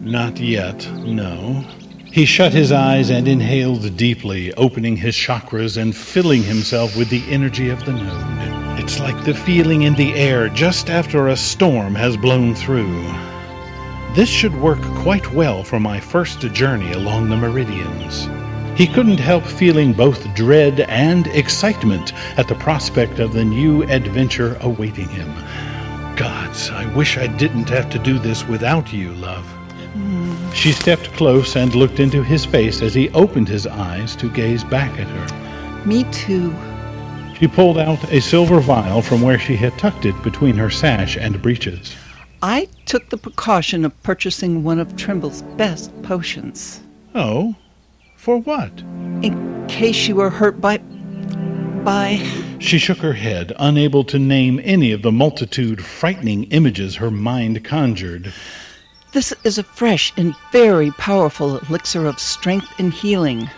Not 0.00 0.38
yet, 0.38 0.88
no. 1.04 1.64
He 2.04 2.24
shut 2.24 2.52
his 2.52 2.72
eyes 2.72 3.10
and 3.10 3.26
inhaled 3.26 3.96
deeply, 3.96 4.52
opening 4.54 4.96
his 4.96 5.14
chakras 5.14 5.76
and 5.76 5.96
filling 5.96 6.42
himself 6.42 6.96
with 6.96 7.10
the 7.10 7.24
energy 7.28 7.70
of 7.70 7.84
the 7.84 7.92
node. 7.92 8.78
It's 8.78 9.00
like 9.00 9.24
the 9.24 9.34
feeling 9.34 9.82
in 9.82 9.94
the 9.94 10.14
air 10.14 10.48
just 10.48 10.90
after 10.90 11.28
a 11.28 11.36
storm 11.36 11.94
has 11.94 12.16
blown 12.16 12.54
through. 12.54 13.02
This 14.14 14.28
should 14.28 14.54
work 14.60 14.82
quite 14.96 15.32
well 15.32 15.64
for 15.64 15.80
my 15.80 16.00
first 16.00 16.40
journey 16.52 16.92
along 16.92 17.28
the 17.28 17.36
meridians. 17.36 18.28
He 18.76 18.88
couldn't 18.88 19.20
help 19.20 19.44
feeling 19.44 19.92
both 19.92 20.34
dread 20.34 20.80
and 20.80 21.28
excitement 21.28 22.12
at 22.36 22.48
the 22.48 22.56
prospect 22.56 23.20
of 23.20 23.32
the 23.32 23.44
new 23.44 23.84
adventure 23.84 24.56
awaiting 24.60 25.08
him. 25.08 25.32
Gods, 26.16 26.70
I 26.70 26.92
wish 26.94 27.16
I 27.16 27.28
didn't 27.28 27.68
have 27.68 27.88
to 27.90 27.98
do 28.00 28.18
this 28.18 28.44
without 28.46 28.92
you, 28.92 29.14
love. 29.14 29.53
She 30.54 30.72
stepped 30.72 31.12
close 31.12 31.56
and 31.56 31.74
looked 31.74 32.00
into 32.00 32.22
his 32.22 32.44
face 32.44 32.80
as 32.80 32.94
he 32.94 33.10
opened 33.10 33.48
his 33.48 33.66
eyes 33.66 34.16
to 34.16 34.30
gaze 34.30 34.64
back 34.64 34.98
at 34.98 35.08
her. 35.08 35.84
Me 35.84 36.04
too. 36.04 36.54
She 37.38 37.48
pulled 37.48 37.76
out 37.76 38.02
a 38.12 38.20
silver 38.20 38.60
vial 38.60 39.02
from 39.02 39.20
where 39.20 39.38
she 39.38 39.56
had 39.56 39.76
tucked 39.76 40.06
it 40.06 40.22
between 40.22 40.54
her 40.56 40.70
sash 40.70 41.16
and 41.16 41.42
breeches. 41.42 41.94
I 42.40 42.68
took 42.86 43.10
the 43.10 43.16
precaution 43.18 43.84
of 43.84 44.02
purchasing 44.02 44.62
one 44.62 44.78
of 44.78 44.96
Trimble's 44.96 45.42
best 45.56 45.90
potions. 46.02 46.80
Oh? 47.14 47.56
For 48.16 48.38
what? 48.38 48.80
In 49.22 49.66
case 49.68 50.06
you 50.06 50.16
were 50.16 50.30
hurt 50.30 50.60
by. 50.60 50.78
by. 51.84 52.24
She 52.60 52.78
shook 52.78 52.98
her 52.98 53.12
head, 53.14 53.52
unable 53.58 54.04
to 54.04 54.18
name 54.18 54.60
any 54.62 54.92
of 54.92 55.02
the 55.02 55.12
multitude 55.12 55.84
frightening 55.84 56.44
images 56.44 56.96
her 56.96 57.10
mind 57.10 57.64
conjured. 57.64 58.32
This 59.14 59.32
is 59.44 59.58
a 59.58 59.62
fresh 59.62 60.12
and 60.16 60.34
very 60.50 60.90
powerful 60.90 61.58
elixir 61.58 62.04
of 62.06 62.18
strength 62.18 62.68
and 62.78 62.92
healing. 62.92 63.48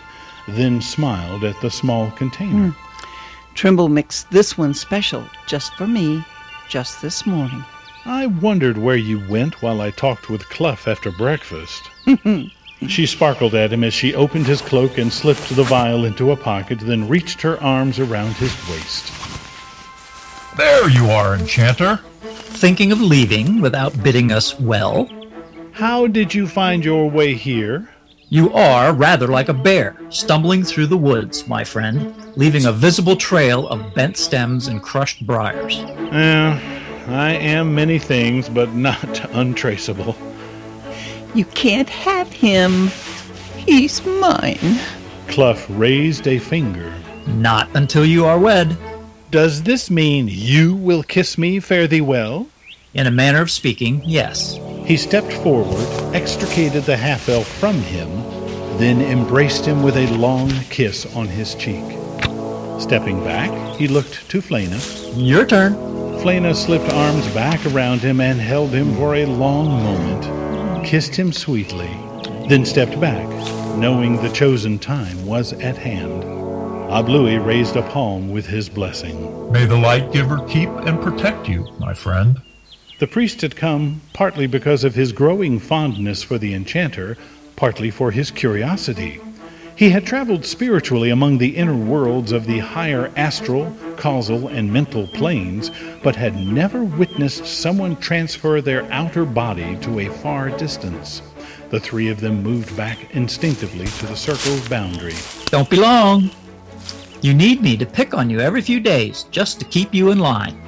Then 0.47 0.81
smiled 0.81 1.43
at 1.43 1.59
the 1.61 1.71
small 1.71 2.11
container. 2.11 2.69
Hmm. 2.69 3.53
Trimble 3.55 3.89
mixed 3.89 4.29
this 4.29 4.55
one 4.55 4.75
special 4.75 5.27
just 5.47 5.73
for 5.73 5.87
me, 5.87 6.23
just 6.69 7.01
this 7.01 7.25
morning. 7.25 7.65
I 8.05 8.27
wondered 8.27 8.77
where 8.77 8.97
you 8.97 9.19
went 9.27 9.63
while 9.63 9.81
I 9.81 9.89
talked 9.89 10.29
with 10.29 10.47
Clough 10.47 10.77
after 10.85 11.11
breakfast. 11.11 11.89
she 12.87 13.07
sparkled 13.07 13.55
at 13.55 13.73
him 13.73 13.83
as 13.83 13.95
she 13.95 14.13
opened 14.13 14.45
his 14.45 14.61
cloak 14.61 14.99
and 14.99 15.11
slipped 15.11 15.49
the 15.55 15.63
vial 15.63 16.05
into 16.05 16.31
a 16.31 16.37
pocket, 16.37 16.77
then 16.81 17.09
reached 17.09 17.41
her 17.41 17.59
arms 17.63 17.97
around 17.97 18.33
his 18.35 18.53
waist. 18.69 19.11
There 20.55 20.87
you 20.87 21.09
are, 21.09 21.33
Enchanter. 21.33 21.97
Thinking 22.21 22.91
of 22.91 23.01
leaving 23.01 23.59
without 23.59 24.03
bidding 24.03 24.31
us 24.31 24.59
well? 24.59 25.09
How 25.77 26.07
did 26.07 26.33
you 26.33 26.47
find 26.47 26.83
your 26.83 27.07
way 27.07 27.35
here? 27.35 27.87
You 28.29 28.51
are 28.53 28.91
rather 28.93 29.27
like 29.27 29.47
a 29.47 29.53
bear 29.53 29.95
stumbling 30.09 30.63
through 30.63 30.87
the 30.87 30.97
woods, 30.97 31.47
my 31.47 31.63
friend, 31.63 32.15
leaving 32.35 32.65
a 32.65 32.71
visible 32.71 33.15
trail 33.15 33.67
of 33.67 33.93
bent 33.93 34.17
stems 34.17 34.69
and 34.69 34.81
crushed 34.81 35.27
briars. 35.27 35.77
Yeah, 35.77 36.59
I 37.05 37.33
am 37.33 37.75
many 37.75 37.99
things, 37.99 38.49
but 38.49 38.73
not 38.73 39.23
untraceable. 39.35 40.15
You 41.35 41.45
can't 41.45 41.89
have 41.89 42.33
him. 42.33 42.87
He's 43.57 44.03
mine. 44.03 44.79
Cluff 45.27 45.63
raised 45.69 46.27
a 46.27 46.39
finger. 46.39 46.91
Not 47.27 47.69
until 47.75 48.03
you 48.03 48.25
are 48.25 48.39
wed. 48.39 48.75
Does 49.29 49.61
this 49.61 49.91
mean 49.91 50.27
you 50.27 50.75
will 50.75 51.03
kiss 51.03 51.37
me, 51.37 51.59
fare 51.59 51.85
thee 51.85 52.01
well? 52.01 52.47
In 52.97 53.05
a 53.05 53.11
manner 53.11 53.43
of 53.43 53.51
speaking, 53.51 54.01
yes. 54.03 54.59
He 54.83 54.97
stepped 54.97 55.31
forward, 55.31 55.85
extricated 56.15 56.83
the 56.85 56.97
half 56.97 57.29
elf 57.29 57.47
from 57.47 57.75
him, 57.75 58.09
then 58.79 59.01
embraced 59.01 59.67
him 59.67 59.83
with 59.83 59.95
a 59.97 60.07
long 60.17 60.49
kiss 60.71 61.05
on 61.15 61.27
his 61.27 61.53
cheek. 61.53 61.85
Stepping 62.81 63.23
back, 63.23 63.51
he 63.75 63.87
looked 63.87 64.27
to 64.31 64.41
Flana. 64.41 64.81
Your 65.15 65.45
turn. 65.45 65.75
Flana 66.23 66.55
slipped 66.55 66.91
arms 66.91 67.27
back 67.35 67.63
around 67.67 67.99
him 67.99 68.19
and 68.19 68.41
held 68.41 68.71
him 68.71 68.95
for 68.95 69.13
a 69.13 69.27
long 69.27 69.67
moment, 69.83 70.83
kissed 70.83 71.15
him 71.15 71.31
sweetly, 71.31 71.95
then 72.49 72.65
stepped 72.65 72.99
back, 72.99 73.27
knowing 73.77 74.15
the 74.17 74.31
chosen 74.31 74.79
time 74.79 75.23
was 75.23 75.53
at 75.53 75.77
hand. 75.77 76.23
Ablui 76.89 77.37
raised 77.45 77.75
a 77.75 77.83
palm 77.83 78.31
with 78.31 78.47
his 78.47 78.69
blessing. 78.69 79.51
May 79.51 79.65
the 79.67 79.77
light 79.77 80.11
giver 80.11 80.39
keep 80.47 80.69
and 80.69 80.99
protect 80.99 81.47
you, 81.47 81.67
my 81.77 81.93
friend. 81.93 82.41
The 82.99 83.07
priest 83.07 83.41
had 83.41 83.55
come 83.55 84.01
partly 84.13 84.47
because 84.47 84.83
of 84.83 84.95
his 84.95 85.11
growing 85.11 85.59
fondness 85.59 86.23
for 86.23 86.39
the 86.39 86.55
enchanter, 86.55 87.15
partly 87.55 87.91
for 87.91 88.09
his 88.09 88.31
curiosity. 88.31 89.21
He 89.75 89.91
had 89.91 90.07
traveled 90.07 90.43
spiritually 90.43 91.11
among 91.11 91.37
the 91.37 91.55
inner 91.55 91.75
worlds 91.75 92.31
of 92.31 92.47
the 92.47 92.57
higher 92.57 93.11
astral, 93.15 93.71
causal, 93.97 94.47
and 94.47 94.73
mental 94.73 95.05
planes, 95.09 95.69
but 96.01 96.15
had 96.15 96.35
never 96.35 96.83
witnessed 96.83 97.45
someone 97.45 97.97
transfer 97.97 98.59
their 98.61 98.91
outer 98.91 99.25
body 99.25 99.77
to 99.81 99.99
a 99.99 100.09
far 100.09 100.49
distance. 100.49 101.21
The 101.69 101.79
three 101.79 102.09
of 102.09 102.19
them 102.19 102.41
moved 102.41 102.75
back 102.75 103.13
instinctively 103.13 103.85
to 103.85 104.07
the 104.07 104.15
circle's 104.15 104.67
boundary. 104.67 105.13
Don't 105.45 105.69
be 105.69 105.77
long. 105.77 106.31
You 107.21 107.35
need 107.35 107.61
me 107.61 107.77
to 107.77 107.85
pick 107.85 108.15
on 108.15 108.31
you 108.31 108.39
every 108.39 108.63
few 108.63 108.79
days 108.79 109.25
just 109.29 109.59
to 109.59 109.65
keep 109.65 109.93
you 109.93 110.09
in 110.09 110.17
line. 110.17 110.59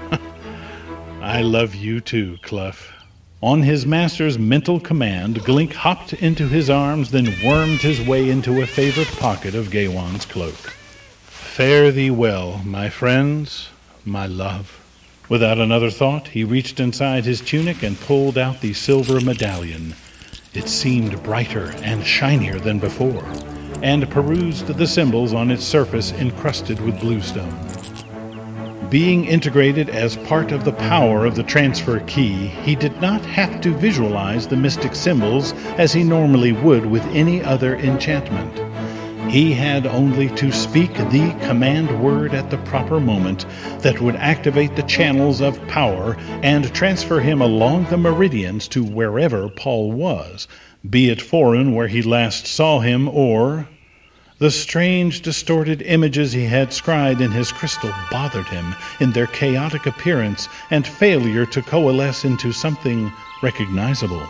I 1.22 1.42
love 1.42 1.76
you 1.76 2.00
too, 2.00 2.38
Cluff. 2.42 2.94
On 3.42 3.62
his 3.62 3.86
master's 3.86 4.40
mental 4.40 4.80
command, 4.80 5.40
Glink 5.40 5.74
hopped 5.74 6.14
into 6.14 6.48
his 6.48 6.70
arms, 6.70 7.12
then 7.12 7.36
wormed 7.44 7.82
his 7.82 8.02
way 8.02 8.30
into 8.30 8.62
a 8.62 8.66
favorite 8.66 9.08
pocket 9.20 9.54
of 9.54 9.70
Gaiwan's 9.70 10.26
cloak. 10.26 10.56
Fare 11.26 11.92
thee 11.92 12.10
well, 12.10 12.62
my 12.66 12.90
friends, 12.90 13.70
my 14.06 14.28
love. 14.28 14.80
Without 15.28 15.58
another 15.58 15.92
thought, 15.92 16.30
he 16.30 16.44
reached 16.44 16.80
inside 16.80 17.26
his 17.26 17.42
tunic 17.42 17.84
and 17.84 18.00
pulled 18.00 18.38
out 18.38 18.62
the 18.62 18.74
silver 18.74 19.20
medallion. 19.20 19.96
It 20.54 20.68
seemed 20.68 21.22
brighter 21.22 21.72
and 21.84 22.06
shinier 22.06 22.60
than 22.60 22.80
before, 22.80 23.26
and 23.84 24.10
perused 24.10 24.68
the 24.68 24.88
symbols 24.88 25.34
on 25.34 25.52
its 25.52 25.64
surface 25.66 26.12
encrusted 26.14 26.80
with 26.80 27.00
bluestone. 27.00 27.69
Being 28.90 29.26
integrated 29.26 29.90
as 29.90 30.16
part 30.16 30.52
of 30.52 30.64
the 30.64 30.72
power 30.72 31.24
of 31.28 31.36
the 31.36 31.44
transfer 31.44 32.00
key, 32.08 32.48
he 32.48 32.76
did 32.76 33.00
not 33.00 33.24
have 33.24 33.62
to 33.62 33.78
visualize 33.78 34.48
the 34.48 34.56
mystic 34.56 34.96
symbols 34.96 35.54
as 35.78 35.94
he 35.94 36.04
normally 36.04 36.54
would 36.54 36.88
with 36.88 37.06
any 37.10 37.44
other 37.44 37.76
enchantment. 37.76 38.60
He 39.32 39.54
had 39.54 39.86
only 39.86 40.28
to 40.30 40.52
speak 40.52 40.92
the 40.96 41.38
command 41.46 42.02
word 42.02 42.34
at 42.34 42.50
the 42.50 42.58
proper 42.58 43.00
moment 43.00 43.46
that 43.82 44.02
would 44.02 44.16
activate 44.16 44.76
the 44.76 44.82
channels 44.82 45.40
of 45.40 45.62
power 45.68 46.16
and 46.42 46.74
transfer 46.74 47.20
him 47.20 47.44
along 47.44 47.86
the 47.86 47.98
meridians 47.98 48.68
to 48.70 48.84
wherever 48.84 49.50
Paul 49.50 49.92
was, 49.92 50.48
be 50.90 51.12
it 51.12 51.22
foreign 51.22 51.76
where 51.76 51.90
he 51.90 52.02
last 52.02 52.48
saw 52.48 52.80
him 52.80 53.08
or 53.08 53.68
the 54.40 54.50
strange, 54.50 55.22
distorted 55.22 55.82
images 55.82 56.32
he 56.32 56.46
had 56.46 56.72
scried 56.72 57.20
in 57.20 57.30
his 57.30 57.52
crystal 57.52 57.92
bothered 58.10 58.48
him 58.48 58.74
in 59.02 59.12
their 59.12 59.28
chaotic 59.28 59.86
appearance 59.86 60.48
and 60.72 60.88
failure 60.88 61.46
to 61.46 61.62
coalesce 61.62 62.24
into 62.24 62.54
something 62.54 63.12
recognizable. 63.44 64.26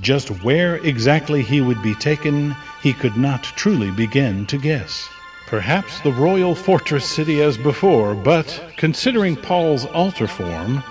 Just 0.00 0.28
where 0.42 0.76
exactly 0.76 1.42
he 1.42 1.60
would 1.60 1.82
be 1.82 1.94
taken, 1.96 2.54
he 2.80 2.92
could 2.92 3.16
not 3.16 3.42
truly 3.42 3.90
begin 3.90 4.46
to 4.46 4.56
guess. 4.56 5.08
Perhaps 5.48 6.00
the 6.00 6.12
royal 6.12 6.54
fortress 6.54 7.04
city 7.04 7.42
as 7.42 7.58
before, 7.58 8.14
but 8.14 8.62
considering 8.76 9.34
Paul's 9.34 9.84
altar 9.86 10.28
form, 10.28 10.82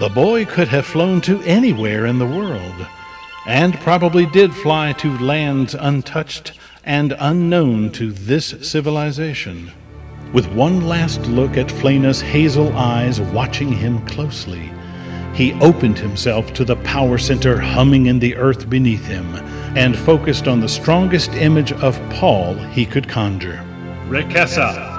the 0.00 0.08
boy 0.08 0.44
could 0.44 0.66
have 0.66 0.84
flown 0.84 1.20
to 1.20 1.40
anywhere 1.42 2.06
in 2.06 2.18
the 2.18 2.26
world, 2.26 2.86
and 3.46 3.78
probably 3.80 4.26
did 4.26 4.52
fly 4.52 4.92
to 4.94 5.16
lands 5.18 5.74
untouched 5.74 6.59
and 6.90 7.14
unknown 7.20 7.88
to 7.88 8.10
this 8.10 8.52
civilization. 8.62 9.70
With 10.32 10.48
one 10.48 10.88
last 10.88 11.20
look 11.20 11.56
at 11.56 11.70
Flena's 11.70 12.20
hazel 12.20 12.76
eyes 12.76 13.20
watching 13.20 13.70
him 13.70 14.04
closely, 14.06 14.72
he 15.32 15.52
opened 15.60 15.98
himself 15.98 16.52
to 16.54 16.64
the 16.64 16.74
power 16.78 17.16
center 17.16 17.60
humming 17.60 18.06
in 18.06 18.18
the 18.18 18.34
earth 18.34 18.68
beneath 18.68 19.04
him 19.04 19.36
and 19.76 19.96
focused 19.96 20.48
on 20.48 20.58
the 20.58 20.68
strongest 20.68 21.30
image 21.34 21.70
of 21.74 21.96
Paul 22.10 22.54
he 22.54 22.84
could 22.84 23.08
conjure. 23.08 23.64
Rekessa! 24.08 24.89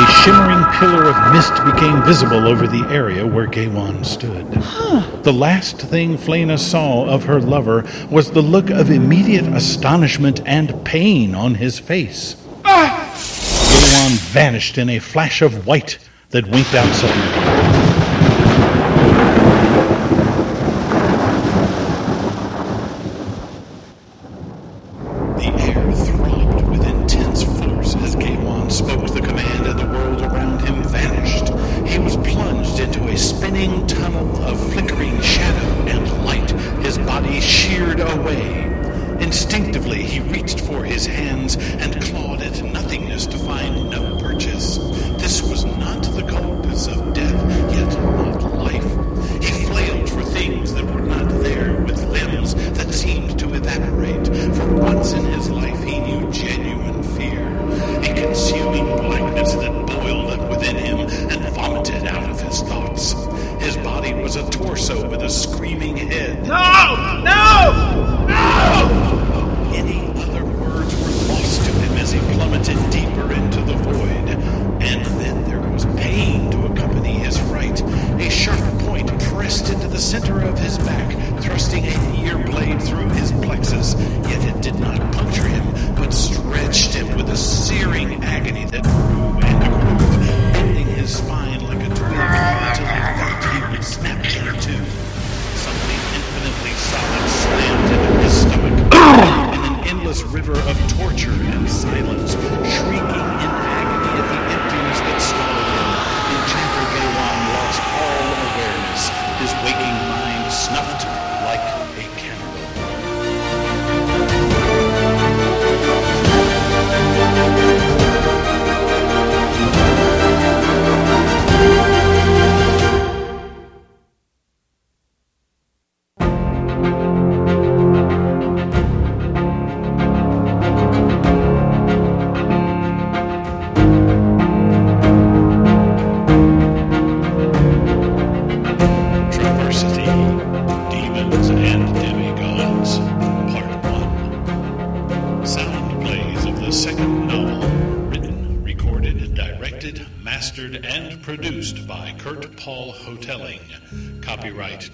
A 0.00 0.06
shimmering 0.22 0.64
pillar 0.78 1.10
of 1.10 1.34
mist 1.34 1.52
became 1.62 2.02
visible 2.04 2.48
over 2.48 2.66
the 2.66 2.88
area 2.90 3.26
where 3.26 3.44
Gaiwan 3.44 4.02
stood. 4.02 4.50
The 5.24 5.32
last 5.32 5.76
thing 5.76 6.16
Flena 6.16 6.58
saw 6.58 7.04
of 7.04 7.24
her 7.24 7.38
lover 7.38 7.84
was 8.10 8.30
the 8.30 8.40
look 8.40 8.70
of 8.70 8.90
immediate 8.90 9.46
astonishment 9.48 10.40
and 10.46 10.82
pain 10.86 11.34
on 11.34 11.56
his 11.56 11.78
face. 11.78 12.36
Ah! 12.64 12.96
Gaiwan 13.68 14.16
vanished 14.32 14.78
in 14.78 14.88
a 14.88 15.00
flash 15.00 15.42
of 15.42 15.66
white 15.66 15.98
that 16.30 16.48
winked 16.48 16.74
out 16.74 16.94
suddenly. 16.94 17.79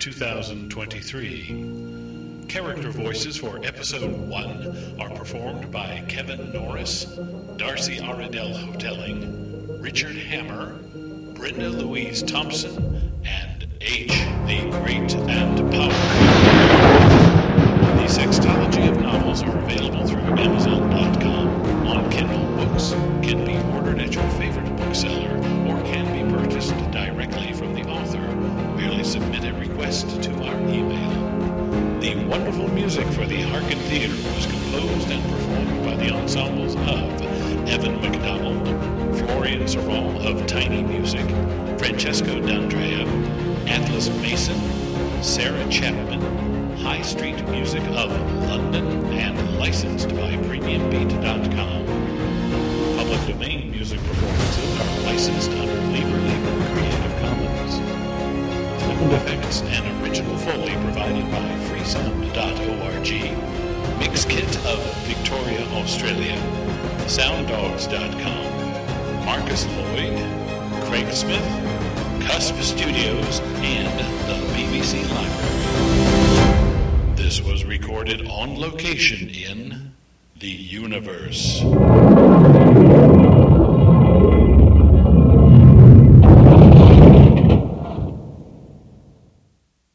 2023. 0.07 2.47
Character 2.47 2.91
voices 2.93 3.37
for 3.37 3.59
episode 3.65 4.17
1 4.17 5.01
are 5.01 5.11
performed 5.11 5.73
by 5.73 6.05
Kevin 6.07 6.53
Norris, 6.53 7.07
Darcy 7.57 7.97
Aradell 7.97 8.55
Hotelling, 8.55 9.81
Richard 9.81 10.15
Hammer, 10.15 10.75
Brenda 11.35 11.71
Louise 11.71 12.23
Thompson, 12.23 13.11
and 13.25 13.67
H, 13.81 14.13
the 14.47 14.69
Great 14.81 15.13
and 15.29 15.59
Powerful. 15.73 15.89
The 17.97 18.07
Sextology 18.07 18.89
of 18.89 19.01
novels 19.01 19.43
are 19.43 19.59
available 19.59 20.07
through 20.07 20.21
Amazon.com, 20.21 21.49
on 21.89 22.09
Kindle 22.13 22.47
Books, 22.65 22.93
can 23.27 23.45
be 23.45 23.57
ordered 23.75 23.99
at 23.99 24.15
your 24.15 24.31
favorite 24.39 24.77
bookseller, 24.77 25.36
submit 29.17 29.45
a 29.45 29.53
request 29.55 30.23
to 30.23 30.31
our 30.45 30.55
email. 30.69 32.01
The 32.01 32.23
wonderful 32.27 32.69
music 32.69 33.07
for 33.09 33.25
the 33.25 33.41
Hearken 33.41 33.79
Theater 33.89 34.13
was 34.35 34.45
composed 34.45 35.11
and 35.11 35.23
performed 35.33 35.85
by 35.87 35.97
the 35.97 36.11
ensembles 36.11 36.75
of 36.75 37.23
Evan 37.67 37.99
McDonald, 38.03 38.67
Florian 39.17 39.63
Sorrell 39.63 40.23
of 40.23 40.47
Tiny 40.47 40.83
Music, 40.83 41.25
Francesco 41.79 42.41
D'Andrea, 42.41 43.07
Atlas 43.67 44.11
Mason, 44.21 44.61
Sarah 45.23 45.67
Chapman, 45.71 46.77
High 46.77 47.01
Street 47.01 47.43
Music 47.49 47.83
of 47.97 48.11
London, 48.51 49.07
and 49.15 49.59
licensed 49.59 50.11
by 50.11 50.37
PremiumBeat.com. 50.45 51.87
Public 52.99 53.27
domain 53.27 53.71
music 53.71 53.99
performances 54.01 54.79
are 54.79 55.05
licensed 55.05 55.51
under 55.53 55.76
Sound 58.97 59.13
effects 59.13 59.61
and 59.61 59.85
original 60.03 60.39
Foley 60.39 60.73
provided 60.73 61.31
by 61.31 61.47
freesound.org. 61.69 63.11
Mix 63.99 64.25
kit 64.25 64.57
of 64.65 64.83
Victoria, 65.05 65.61
Australia. 65.75 66.35
Sounddogs.com. 67.05 68.47
Marcus 69.27 69.67
Lloyd, 69.67 70.17
Craig 70.89 71.13
Smith, 71.13 71.45
Cusp 72.27 72.57
Studios, 72.63 73.41
and 73.57 73.99
the 74.31 74.39
BBC 74.55 75.07
Library. 75.15 77.17
This 77.17 77.43
was 77.43 77.67
recorded 77.67 78.27
on 78.29 78.59
location 78.59 79.29
in 79.29 79.93
the 80.39 80.49
universe. 80.49 81.61